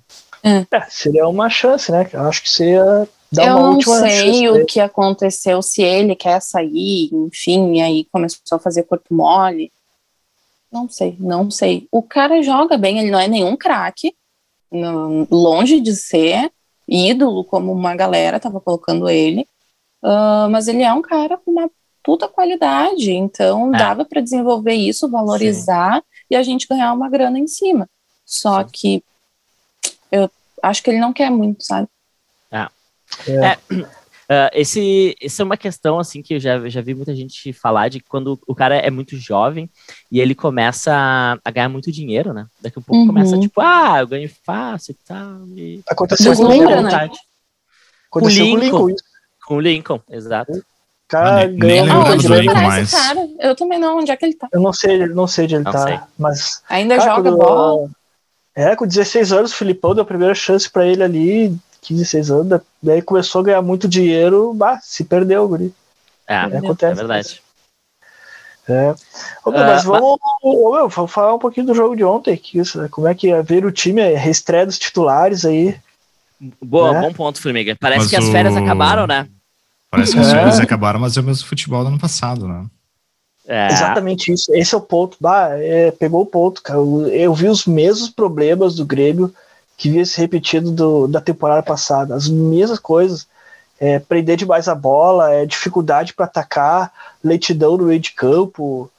[0.42, 2.08] É, seria uma chance, né?
[2.12, 4.64] Eu acho que seria dar eu não sei o ele.
[4.64, 9.72] que aconteceu, se ele quer sair, enfim, e aí começou a fazer corpo mole.
[10.70, 11.86] Não sei, não sei.
[11.90, 14.14] O cara joga bem, ele não é nenhum craque,
[15.30, 16.50] longe de ser
[16.88, 19.46] ídolo, como uma galera tava colocando ele,
[20.02, 21.68] Ah, mas ele é um cara com uma
[22.02, 23.78] puta qualidade, então É.
[23.78, 27.88] dava para desenvolver isso, valorizar e a gente ganhar uma grana em cima.
[28.24, 28.68] Só Sim.
[28.72, 29.04] que
[30.12, 30.30] eu
[30.62, 31.88] acho que ele não quer muito, sabe?
[34.28, 37.88] Ah, esse, esse é uma questão, assim, que eu já, já vi muita gente falar
[37.88, 39.70] de quando o cara é muito jovem
[40.10, 42.44] e ele começa a, a ganhar muito dinheiro, né?
[42.60, 43.06] Daqui a pouco Uhum.
[43.06, 45.46] começa, tipo, ah, eu ganho fácil e tal.
[45.56, 45.80] E...
[45.88, 46.82] Aconteceu com Lincoln.
[46.82, 47.10] né?
[48.10, 48.94] Aconteceu com o Lincoln.
[49.46, 50.50] Com o Lincoln, exato.
[50.54, 50.62] O
[51.06, 52.92] cara Nem- ganhou nem Ah, onde tá mais.
[52.92, 53.28] esse cara?
[53.38, 54.48] Eu também não, onde é que ele tá?
[54.52, 56.00] Eu não sei, não sei onde ele Não tá, sei.
[56.18, 56.64] mas.
[56.68, 57.90] Ainda Cara, joga quando- bola?
[58.56, 62.30] É, com 16 anos, o Filipão deu a primeira chance pra ele ali, 15, 16
[62.30, 65.74] anos, daí começou a ganhar muito dinheiro, bah, se perdeu, o guri.
[66.26, 66.94] É, É, é, acontece.
[66.94, 67.42] verdade.
[68.68, 68.94] É.
[69.44, 72.34] Ô, meu, uh, mas vamos, ô, meu, vamos falar um pouquinho do jogo de ontem.
[72.34, 72.60] aqui,
[72.90, 75.78] como é que ia ver o time, a reestreia dos titulares aí.
[76.60, 77.00] Boa, né?
[77.02, 77.76] bom ponto, Flamengo.
[77.80, 79.28] Parece mas que as férias acabaram, né?
[79.88, 80.30] Parece que as é.
[80.32, 82.66] férias acabaram, mas é o mesmo futebol do ano passado, né?
[83.46, 83.68] É.
[83.68, 84.52] Exatamente isso.
[84.54, 85.16] Esse é o ponto.
[85.20, 86.80] Bah, é, pegou o ponto, cara.
[86.80, 89.32] Eu, eu, vi os mesmos problemas do Grêmio
[89.76, 92.14] que via se repetido do, da temporada passada.
[92.14, 93.26] As mesmas coisas.
[93.78, 96.90] É, prender demais a bola, é, dificuldade para atacar,
[97.22, 98.90] leitidão no meio de campo.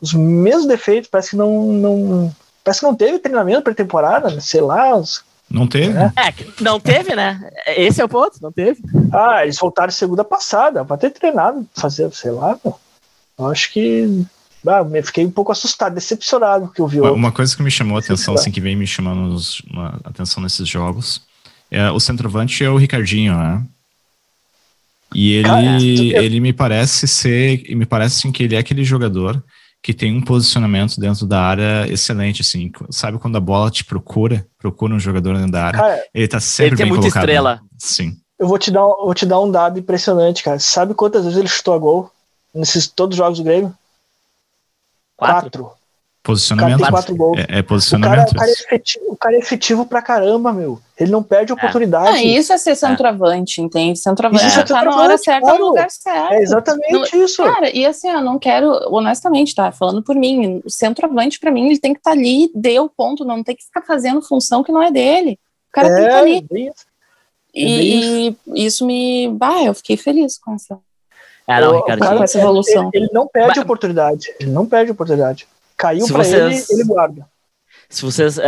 [0.00, 1.08] Os mesmos defeitos.
[1.08, 1.72] Parece que não.
[1.72, 4.40] não parece que não teve treinamento pré-temporada, né?
[4.40, 4.94] sei lá.
[4.94, 5.98] Os, não teve?
[5.98, 6.28] É.
[6.28, 7.50] é, não teve, né?
[7.66, 8.80] Esse é o ponto, não teve.
[9.12, 12.78] Ah, eles voltaram segunda passada, para ter treinado, fazer, sei lá, meu.
[13.36, 14.24] Eu acho que
[14.66, 17.00] ah, fiquei um pouco assustado, decepcionado que eu vi.
[17.00, 20.42] Uma coisa que me chamou a atenção, assim, que vem me chamando nos, uma atenção
[20.42, 21.22] nesses jogos,
[21.70, 23.62] é o centroavante é o Ricardinho, né?
[25.14, 25.48] E ele,
[26.12, 29.42] Cara, ele me parece ser, me parece assim, que ele é aquele jogador
[29.82, 34.46] que tem um posicionamento dentro da área excelente, assim, sabe quando a bola te procura,
[34.58, 37.22] procura um jogador dentro da área, cara, ele tá sempre ele tem bem muita colocado.
[37.22, 37.60] estrela.
[37.78, 38.16] Sim.
[38.38, 40.58] Eu vou te dar, vou te dar um dado impressionante, cara.
[40.58, 42.12] Sabe quantas vezes ele chutou a gol?
[42.54, 43.74] nesses todos os jogos do Grêmio?
[45.20, 45.50] Quatro.
[45.50, 45.80] quatro.
[46.22, 46.86] Posicionamento.
[46.90, 47.38] quatro gols.
[47.38, 48.32] É, é posicionamento.
[48.32, 50.78] O cara, o, cara é efetivo, o cara, é efetivo, pra caramba, meu.
[50.98, 52.08] Ele não perde oportunidade.
[52.08, 53.64] Ah, isso é ser centroavante, é.
[53.64, 53.98] entende?
[53.98, 55.58] Centroavante isso é tá na hora certa, claro.
[55.58, 56.34] no lugar certo.
[56.34, 57.42] É exatamente não, isso.
[57.42, 59.72] Cara, e assim, eu não quero, honestamente, tá?
[59.72, 63.24] Falando por mim, o centroavante, pra mim, ele tem que estar tá ali, deu ponto,
[63.24, 65.38] não tem que ficar fazendo função que não é dele.
[65.70, 66.46] O cara é, tem que estar tá ali.
[66.50, 66.72] Bem,
[67.54, 68.36] e isso.
[68.54, 69.28] isso me.
[69.30, 70.78] Bah, eu fiquei feliz com essa
[71.58, 72.90] é, não, Ricardo, cara, essa evolução.
[72.92, 74.28] Ele, ele, não perde Mas, oportunidade.
[74.38, 75.48] Ele não perde oportunidade.
[75.76, 77.26] Caiu para ele, ele guarda.
[77.88, 78.42] Se vocês uh,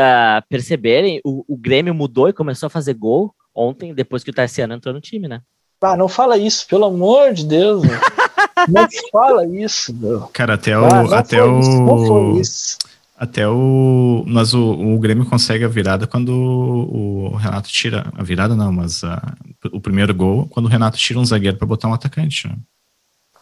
[0.49, 4.75] perceberem, o, o, Grêmio mudou e começou a fazer gol ontem, depois que o Tarciano
[4.75, 5.41] entrou no time, né?
[5.81, 7.83] Ah, não fala isso, pelo amor de Deus.
[8.69, 10.21] não fala isso, meu.
[10.33, 10.85] Cara, até o.
[10.85, 11.59] Ah, até o...
[11.59, 12.79] Isso, não foi isso.
[13.17, 14.25] Até o.
[14.29, 18.13] Mas o, o Grêmio consegue a virada quando o, o Renato tira.
[18.17, 19.35] A virada não, mas a,
[19.73, 22.47] o primeiro gol, quando o Renato tira um zagueiro para botar um atacante.
[22.47, 22.55] Né?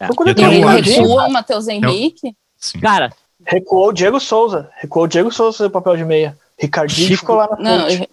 [0.01, 2.35] E ele recua o Matheus Henrique.
[2.57, 2.79] Sim.
[2.79, 3.11] Cara.
[3.45, 4.69] Recuou o Diego Souza.
[4.77, 6.37] Recuou o Diego Souza fazer o papel de meia.
[6.59, 7.21] Ricardinho Chico.
[7.21, 7.99] ficou lá na frente.
[7.99, 8.07] Não,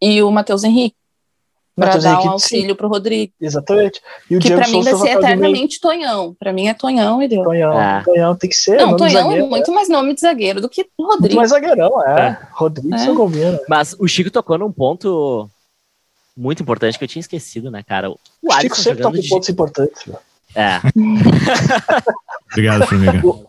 [0.00, 0.96] e o Matheus Henrique.
[1.74, 2.74] Pra dar Henrique, um auxílio sim.
[2.74, 3.32] pro Rodrigo.
[3.40, 4.00] Exatamente.
[4.28, 6.34] E o que Diego pra mim vai ser eternamente Tonhão.
[6.38, 7.44] Pra mim é Tonhão e deu.
[7.44, 8.02] Tonhão, é.
[8.04, 8.78] Tonhão tem que ser.
[8.78, 11.22] Não, Tonhão é muito mais nome de zagueiro do que Rodrigo.
[11.22, 12.20] Muito mais zagueirão, é.
[12.20, 12.38] é.
[12.52, 13.14] Rodrigo é.
[13.14, 13.60] combina.
[13.68, 15.48] Mas o Chico tocou num ponto
[16.36, 18.10] muito importante que eu tinha esquecido, né, cara?
[18.10, 20.18] O, o Chico sempre toca em pontos importantes, velho.
[20.54, 20.80] É.
[22.52, 23.26] Obrigado, Formiga.
[23.26, 23.48] O,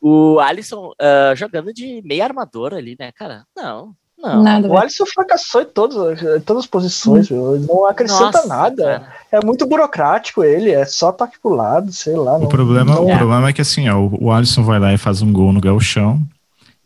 [0.00, 3.44] o Alisson uh, jogando de meia armador ali, né, cara?
[3.56, 4.40] Não, não.
[4.40, 7.66] Nada, o Alisson fracassou em, todos, em todas as posições, hum.
[7.68, 8.84] não acrescenta Nossa, nada.
[8.84, 9.12] Cara.
[9.32, 12.38] É muito burocrático ele, é só toque pro lado, sei lá.
[12.38, 13.04] Não, o, problema, não...
[13.04, 15.60] o problema é que assim, ó, o Alisson vai lá e faz um gol no
[15.60, 16.22] galchão,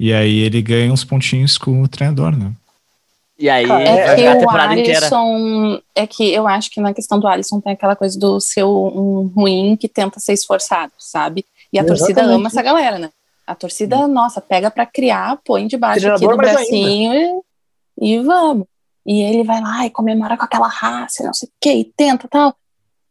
[0.00, 2.52] e aí ele ganha uns pontinhos com o treinador, né?
[3.38, 5.82] E aí, é que a temporada o Alisson, inteira.
[5.94, 9.26] É que eu acho que na questão do Alisson tem aquela coisa do seu um
[9.26, 11.44] ruim que tenta ser esforçado, sabe?
[11.72, 11.98] E a Exatamente.
[11.98, 13.10] torcida ama essa galera, né?
[13.46, 14.08] A torcida, hum.
[14.08, 17.42] nossa, pega para criar, põe debaixo aqui do bracinho
[18.00, 18.66] e, e, vamos.
[19.04, 22.26] E ele vai lá e comemora com aquela raça, não sei o que, e tenta
[22.26, 22.54] tal.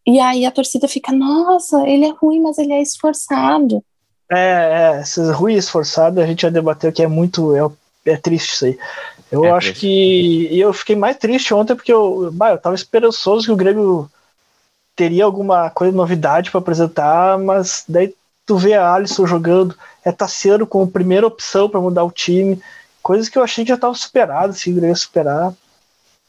[0.05, 3.83] E aí a torcida fica, nossa, ele é ruim, mas ele é esforçado.
[4.29, 8.53] É, é, esses ruim esforçado, a gente já debateu que é muito, é, é triste
[8.53, 8.77] isso aí.
[9.43, 9.81] Eu é acho triste.
[9.81, 10.47] que.
[10.51, 14.09] E eu fiquei mais triste ontem porque eu, bah, eu tava esperançoso que o Grêmio
[14.95, 18.13] teria alguma coisa, novidade para apresentar, mas daí
[18.45, 22.61] tu vê a Alisson jogando, é Tassiano como primeira opção para mudar o time,
[23.01, 25.53] coisas que eu achei que já tava superado, assim, o Grêmio ia superar.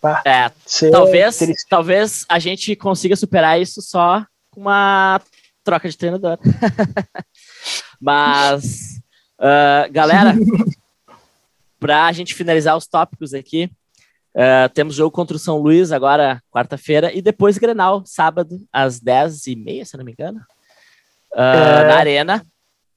[0.02, 0.50] Bah, é,
[0.90, 1.38] talvez,
[1.68, 5.20] talvez a gente consiga superar isso só com uma
[5.64, 6.38] troca de treinador.
[8.00, 9.00] mas,
[9.38, 10.34] uh, galera,
[11.78, 13.70] para a gente finalizar os tópicos aqui,
[14.34, 19.84] uh, temos jogo contra o São Luís agora, quarta-feira, e depois Grenal, sábado, às 10h30,
[19.84, 20.40] se não me engano,
[21.34, 21.88] uh, é...
[21.88, 22.46] na Arena.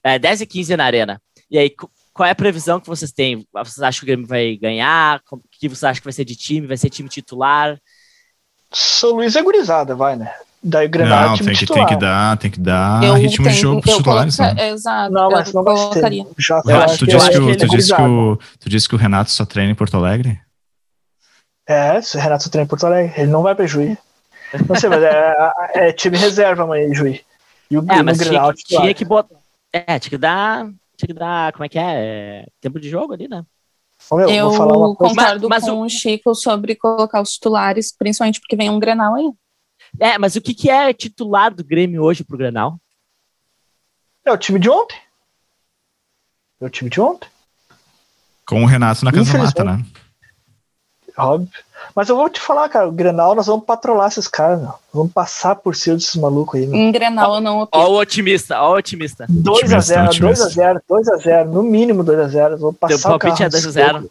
[0.03, 1.21] É, 10h15 na Arena.
[1.51, 1.69] E aí,
[2.13, 3.45] qual é a previsão que vocês têm?
[3.53, 5.21] Vocês acham que o Grêmio vai ganhar?
[5.31, 6.67] O que vocês acham que vai ser de time?
[6.67, 7.77] Vai ser time titular?
[8.71, 10.33] São Luís é gurizada, vai, né?
[10.61, 13.55] Daí o Grenal não, tem que, tem que dar, tem que dar eu ritmo tenho,
[13.55, 14.69] de jogo pros titulares, né?
[14.69, 15.13] Exato.
[15.13, 16.27] Não, mas não vai ser.
[16.37, 16.61] Já,
[16.97, 19.71] tu, disse que, que, tu, disse que o, tu disse que o Renato só treina
[19.71, 20.37] em Porto Alegre?
[21.65, 23.13] É, o Renato só treina em Porto Alegre.
[23.15, 23.97] Ele não vai pra Juí.
[24.67, 25.35] Não sei, mas é,
[25.75, 27.21] é, é time reserva amanhã em Juí.
[27.71, 29.35] E o, é, mas Grenal, tinha, tinha que botar.
[29.71, 30.65] É, tinha que dar.
[30.97, 31.53] Tinha que dar.
[31.53, 31.83] Como é que é?
[31.83, 33.45] é tempo de jogo ali, né?
[34.11, 34.49] Meu, eu
[34.95, 39.15] concordo mas, mas com o Chico sobre colocar os titulares, principalmente porque vem um Grenal
[39.15, 39.29] aí.
[39.97, 42.77] É, mas o que, que é titular do Grêmio hoje pro Grenal?
[44.25, 44.97] É o time de ontem.
[46.61, 47.29] É o time de ontem.
[48.45, 49.85] Com o Renato na casa mata, né?
[51.17, 51.49] Óbvio.
[51.95, 54.73] Mas eu vou te falar, cara, o Grenal nós vamos patrolar esses caras, meu.
[54.93, 56.65] Vamos passar por cima desses malucos aí.
[56.67, 56.79] Meu.
[56.79, 57.83] Em Grenal eu não opino.
[57.83, 59.25] Ó o otimista, ó o otimista.
[59.27, 62.57] 2x0, 2x0, 2x0, no mínimo 2x0.
[62.57, 63.43] Vamos passar Teu o carro.
[63.43, 64.09] é 2x0.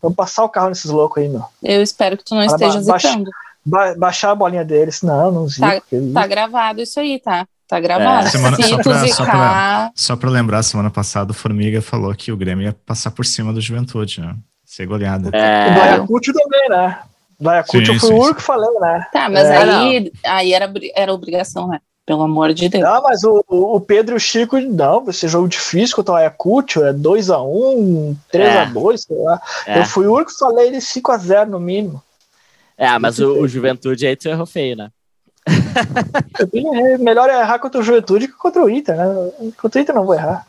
[0.00, 1.44] Vamos passar o carro nesses loucos aí, meu.
[1.62, 3.30] Eu espero que tu não Para esteja ba zicando.
[3.64, 5.02] Ba baixar a bolinha deles.
[5.02, 5.60] Não, não zico.
[5.66, 5.80] Tá,
[6.14, 7.46] tá gravado isso aí, tá?
[7.68, 8.26] Tá gravado.
[8.26, 8.30] É.
[8.30, 12.36] Semana, só, pra, só, pra, só, pra, lembrar, semana passada o Formiga falou que o
[12.36, 14.34] Grêmio ia passar por cima do Juventude, né?
[14.64, 15.30] Ser goleada.
[15.36, 15.74] É.
[15.74, 16.98] Do Ayacucho também, né?
[17.38, 19.06] Do Ayacucho eu fui sim, o único que falei, né?
[19.12, 21.78] Tá, mas é, aí, aí era, era obrigação, né?
[22.06, 22.82] Pelo amor de Deus.
[22.82, 26.16] Não, mas o, o Pedro e o Chico, não, vai ser jogo difícil contra o
[26.16, 28.96] Ayacucho, é 2x1, 3x2, é.
[28.96, 29.42] sei lá.
[29.66, 29.80] É.
[29.80, 32.02] Eu fui o único que falei de 5x0 no mínimo.
[32.78, 34.90] É, mas o, o Juventude aí tu errou feio, né?
[37.00, 39.04] melhor é errar contra o Juventude que contra o Inter, né?
[39.60, 40.46] Contra o Inter não vou errar.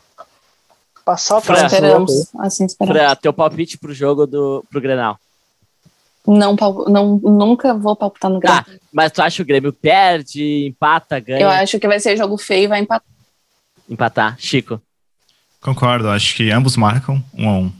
[1.04, 3.02] Passar o Fran, esperamos, assim esperamos.
[3.02, 5.18] Fran, teu palpite pro jogo do pro Grenal.
[6.26, 6.54] Não,
[6.86, 8.60] não, nunca vou palpitar no Grêmio.
[8.60, 11.40] Ah, mas tu acha que o Grêmio perde, empata, ganha?
[11.40, 13.08] Eu acho que vai ser jogo feio e vai empatar.
[13.88, 14.36] Empatar.
[14.38, 14.80] Chico.
[15.60, 17.72] Concordo, acho que ambos marcam um a um.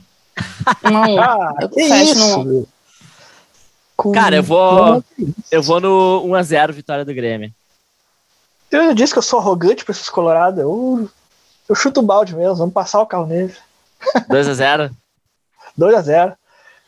[0.83, 1.19] Um a um.
[1.21, 2.43] Ah, eu fecho isso?
[2.43, 2.67] no
[4.01, 4.11] com...
[4.11, 5.03] Cara, eu vou.
[5.51, 7.53] Eu vou no 1x0 vitória do Grêmio.
[8.71, 10.59] Eu disse que eu sou arrogante pra esses colorados.
[10.59, 11.07] Eu,
[11.69, 13.53] eu chuto o balde mesmo, vamos passar o carro nele.
[14.27, 14.91] 2x0?
[15.79, 16.35] 2x0.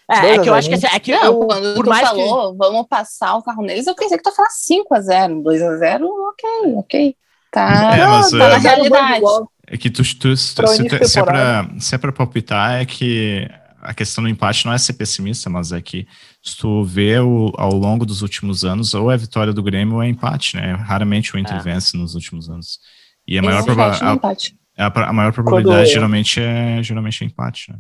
[0.06, 2.52] É, é que eu acho que, é que não, eu, quando por tu mais falou,
[2.52, 2.58] que...
[2.58, 7.16] vamos passar o carro neles, eu pensei que tu ia falar 5x0, 2x0, ok, ok.
[7.50, 9.26] Tá, é, mas, tá é, na realidade.
[9.66, 12.86] É que tu, tu, tu se, se, se, é pra, se é pra palpitar, é
[12.86, 13.50] que
[13.82, 16.06] a questão do empate não é ser pessimista, mas é que
[16.44, 20.04] se tu vê o, ao longo dos últimos anos, ou é vitória do Grêmio ou
[20.04, 20.74] é empate, né?
[20.74, 21.60] Raramente o Inter é.
[21.60, 22.80] vence nos últimos anos.
[23.26, 25.94] E a maior, proba a, a, a, maior probabilidade Quando...
[25.94, 27.80] geralmente é geralmente é empate, né?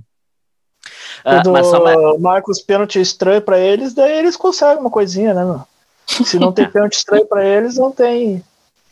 [1.25, 5.61] Ah, Quando uh, Marcos pênalti estranho para eles, daí eles conseguem uma coisinha, né, meu?
[6.07, 8.41] Se não tem pênalti estranho para eles, não tem.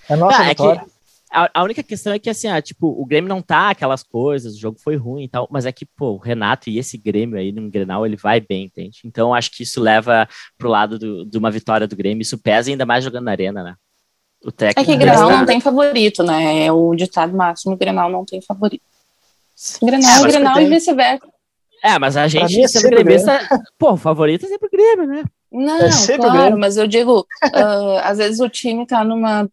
[0.09, 0.79] É nossa ah, vitória.
[0.79, 0.91] É que
[1.31, 4.55] a, a, única questão é que, assim, ah, tipo, o Grêmio não tá aquelas coisas,
[4.55, 7.39] o jogo foi ruim e tal, mas é que, pô, o Renato e esse Grêmio
[7.39, 8.99] aí no Grenal, ele vai bem, entende?
[9.05, 10.27] Então, acho que isso leva
[10.57, 13.63] pro lado do, de uma vitória do Grêmio, isso pesa ainda mais jogando na arena,
[13.63, 13.75] né?
[14.43, 14.91] O técnico.
[14.91, 16.65] É que Grenal não tem favorito, né?
[16.65, 18.83] É o ditado máximo, Grenal não tem favorito.
[19.81, 20.65] Grenal, é, Grenal tem...
[20.65, 21.27] e vice-versa.
[21.83, 23.39] É, mas a gente, é sempre gremista,
[23.79, 25.23] pô, o favorito é sempre o Grêmio, né?
[25.51, 29.49] Não, é claro, mas eu digo, uh, às vezes o time tá numa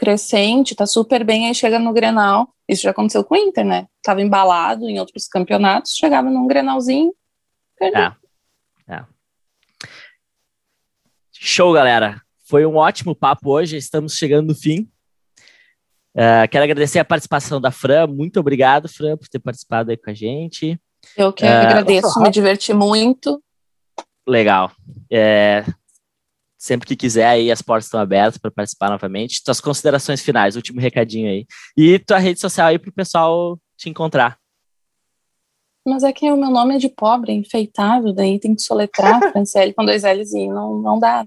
[0.00, 2.48] crescente, tá super bem, aí chega no Grenal.
[2.66, 3.86] Isso já aconteceu com o Inter, né?
[4.02, 7.12] Tava embalado em outros campeonatos, chegava num Grenalzinho,
[7.78, 8.12] perdeu.
[8.88, 8.94] É.
[8.94, 9.04] é.
[11.30, 12.18] Show, galera.
[12.46, 14.88] Foi um ótimo papo hoje, estamos chegando no fim.
[16.14, 18.06] Uh, quero agradecer a participação da Fran.
[18.06, 20.80] Muito obrigado, Fran, por ter participado aí com a gente.
[21.14, 23.40] Eu que uh, agradeço, me diverti muito.
[24.26, 24.72] Legal.
[25.12, 25.64] É,
[26.60, 29.42] sempre que quiser aí as portas estão abertas para participar novamente.
[29.42, 31.46] Tuas considerações finais, último recadinho aí.
[31.74, 34.38] E tua rede social aí para o pessoal te encontrar.
[35.86, 39.72] Mas é que o meu nome é de pobre, enfeitado, daí tem que soletrar Franciele
[39.72, 41.26] com dois L's e não, não dá.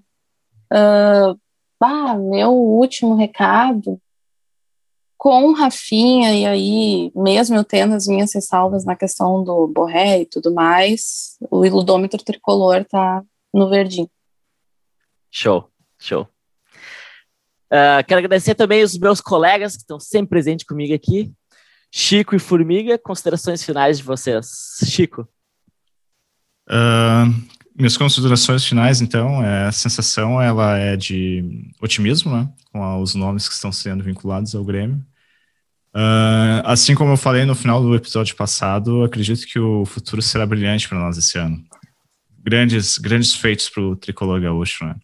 [0.71, 1.39] Uh,
[1.81, 3.99] ah, meu último recado
[5.17, 10.25] com Rafinha, e aí, mesmo eu tendo as minhas ressalvas na questão do Borré e
[10.25, 13.23] tudo mais, o iludômetro tricolor tá
[13.53, 14.09] no verdinho.
[15.35, 15.67] Show,
[15.99, 16.29] show.
[17.65, 21.33] Uh, quero agradecer também os meus colegas que estão sempre presentes comigo aqui.
[21.91, 24.77] Chico e Formiga, considerações finais de vocês.
[24.85, 25.27] Chico.
[26.69, 27.33] Uh,
[27.75, 33.47] minhas considerações finais, então, é, a sensação ela é de otimismo, né, com os nomes
[33.49, 35.03] que estão sendo vinculados ao Grêmio.
[35.95, 40.45] Uh, assim como eu falei no final do episódio passado, acredito que o futuro será
[40.45, 41.63] brilhante para nós esse ano.
[42.37, 44.95] Grandes, grandes feitos para o tricolor gaúcho, né?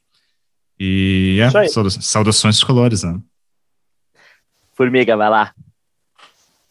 [0.80, 1.68] E é,
[2.00, 3.20] saudações colores, né?
[4.74, 5.54] Formiga, vai lá.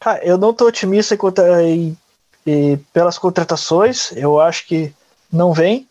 [0.01, 1.15] Cara, eu não tô otimista
[1.63, 1.97] em,
[2.47, 4.95] em, pelas contratações, eu acho que
[5.31, 5.87] não vem,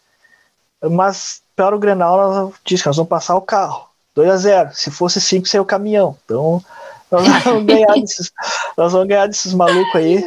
[0.82, 4.70] mas para o Grenal nós diz que nós vamos passar o carro, 2 a 0
[4.74, 6.63] se fosse 5 seria o caminhão, então
[7.11, 8.32] nós vamos ganhar desses,
[8.76, 10.22] nós vamos ganhar desses malucos aí,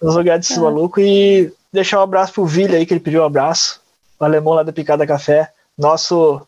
[0.00, 0.60] nós vamos ganhar desses é.
[0.60, 3.80] malucos e deixar um abraço pro Vila aí, que ele pediu um abraço,
[4.20, 6.46] o alemão lá da Picada Café, nosso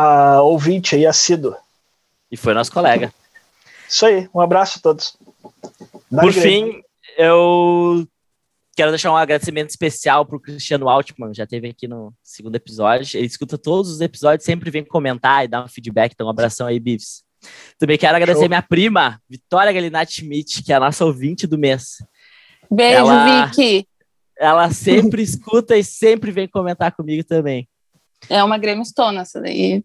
[0.00, 1.54] a ouvinte aí, assíduo.
[2.30, 3.12] E foi nosso colega.
[3.88, 5.16] Isso aí, um abraço a todos.
[6.08, 6.82] Por fim,
[7.18, 8.06] eu
[8.76, 13.16] quero deixar um agradecimento especial para o Cristiano Altman, já teve aqui no segundo episódio.
[13.18, 16.12] Ele escuta todos os episódios, sempre vem comentar e dar um feedback.
[16.12, 17.22] Então, um abração aí, Bives.
[17.78, 18.48] Também quero agradecer Show.
[18.48, 21.96] minha prima, Vitória Galinatti Schmidt, que é a nossa ouvinte do mês.
[22.70, 23.86] Beijo, ela, Vicky.
[24.38, 27.68] Ela sempre escuta e sempre vem comentar comigo também.
[28.28, 29.82] É uma Grêmio Stone essa daí.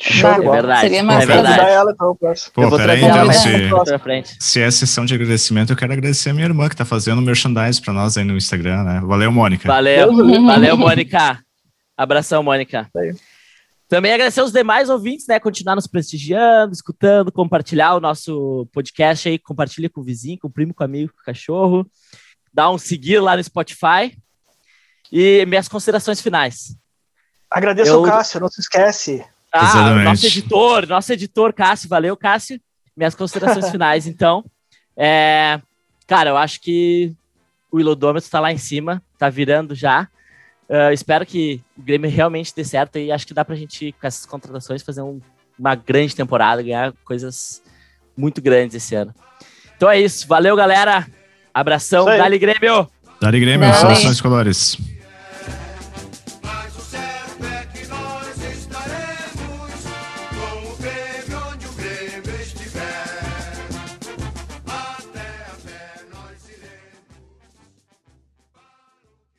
[0.00, 0.80] Show é verdade.
[0.80, 1.60] Seria mais é verdade.
[1.60, 2.16] Ela, então,
[2.54, 6.68] Pô, peraí, então, se, se é sessão de agradecimento, eu quero agradecer a minha irmã
[6.68, 9.00] que tá fazendo merchandise pra nós aí no Instagram, né?
[9.04, 9.68] Valeu, Mônica.
[9.68, 10.12] Valeu,
[10.44, 11.38] valeu, Mônica.
[11.96, 12.90] Abração, Mônica.
[13.86, 15.38] Também agradecer os demais ouvintes, né?
[15.38, 20.50] Continuar nos prestigiando, escutando, compartilhar o nosso podcast aí, compartilha com o vizinho, com o
[20.50, 21.86] primo, com o amigo, com o cachorro.
[22.52, 24.16] Dá um seguir lá no Spotify.
[25.12, 26.74] E minhas considerações finais.
[27.50, 28.00] Agradeço eu...
[28.00, 29.22] o Cássio, não se esquece.
[29.52, 30.04] Ah, Exatamente.
[30.04, 32.60] nosso editor, nosso editor, Cássio, valeu, Cássio.
[32.96, 34.44] Minhas considerações finais, então.
[34.96, 35.60] É,
[36.06, 37.14] cara, eu acho que
[37.70, 40.08] o ilodômetro está lá em cima, tá virando já.
[40.68, 44.06] Uh, espero que o Grêmio realmente dê certo e acho que dá pra gente, com
[44.06, 45.20] essas contratações, fazer um,
[45.58, 47.62] uma grande temporada, ganhar coisas
[48.16, 49.14] muito grandes esse ano.
[49.76, 50.26] Então é isso.
[50.26, 51.06] Valeu, galera.
[51.52, 52.06] Abração.
[52.06, 52.88] Dali Grêmio.
[53.20, 54.78] Dali Grêmio, saudações colores.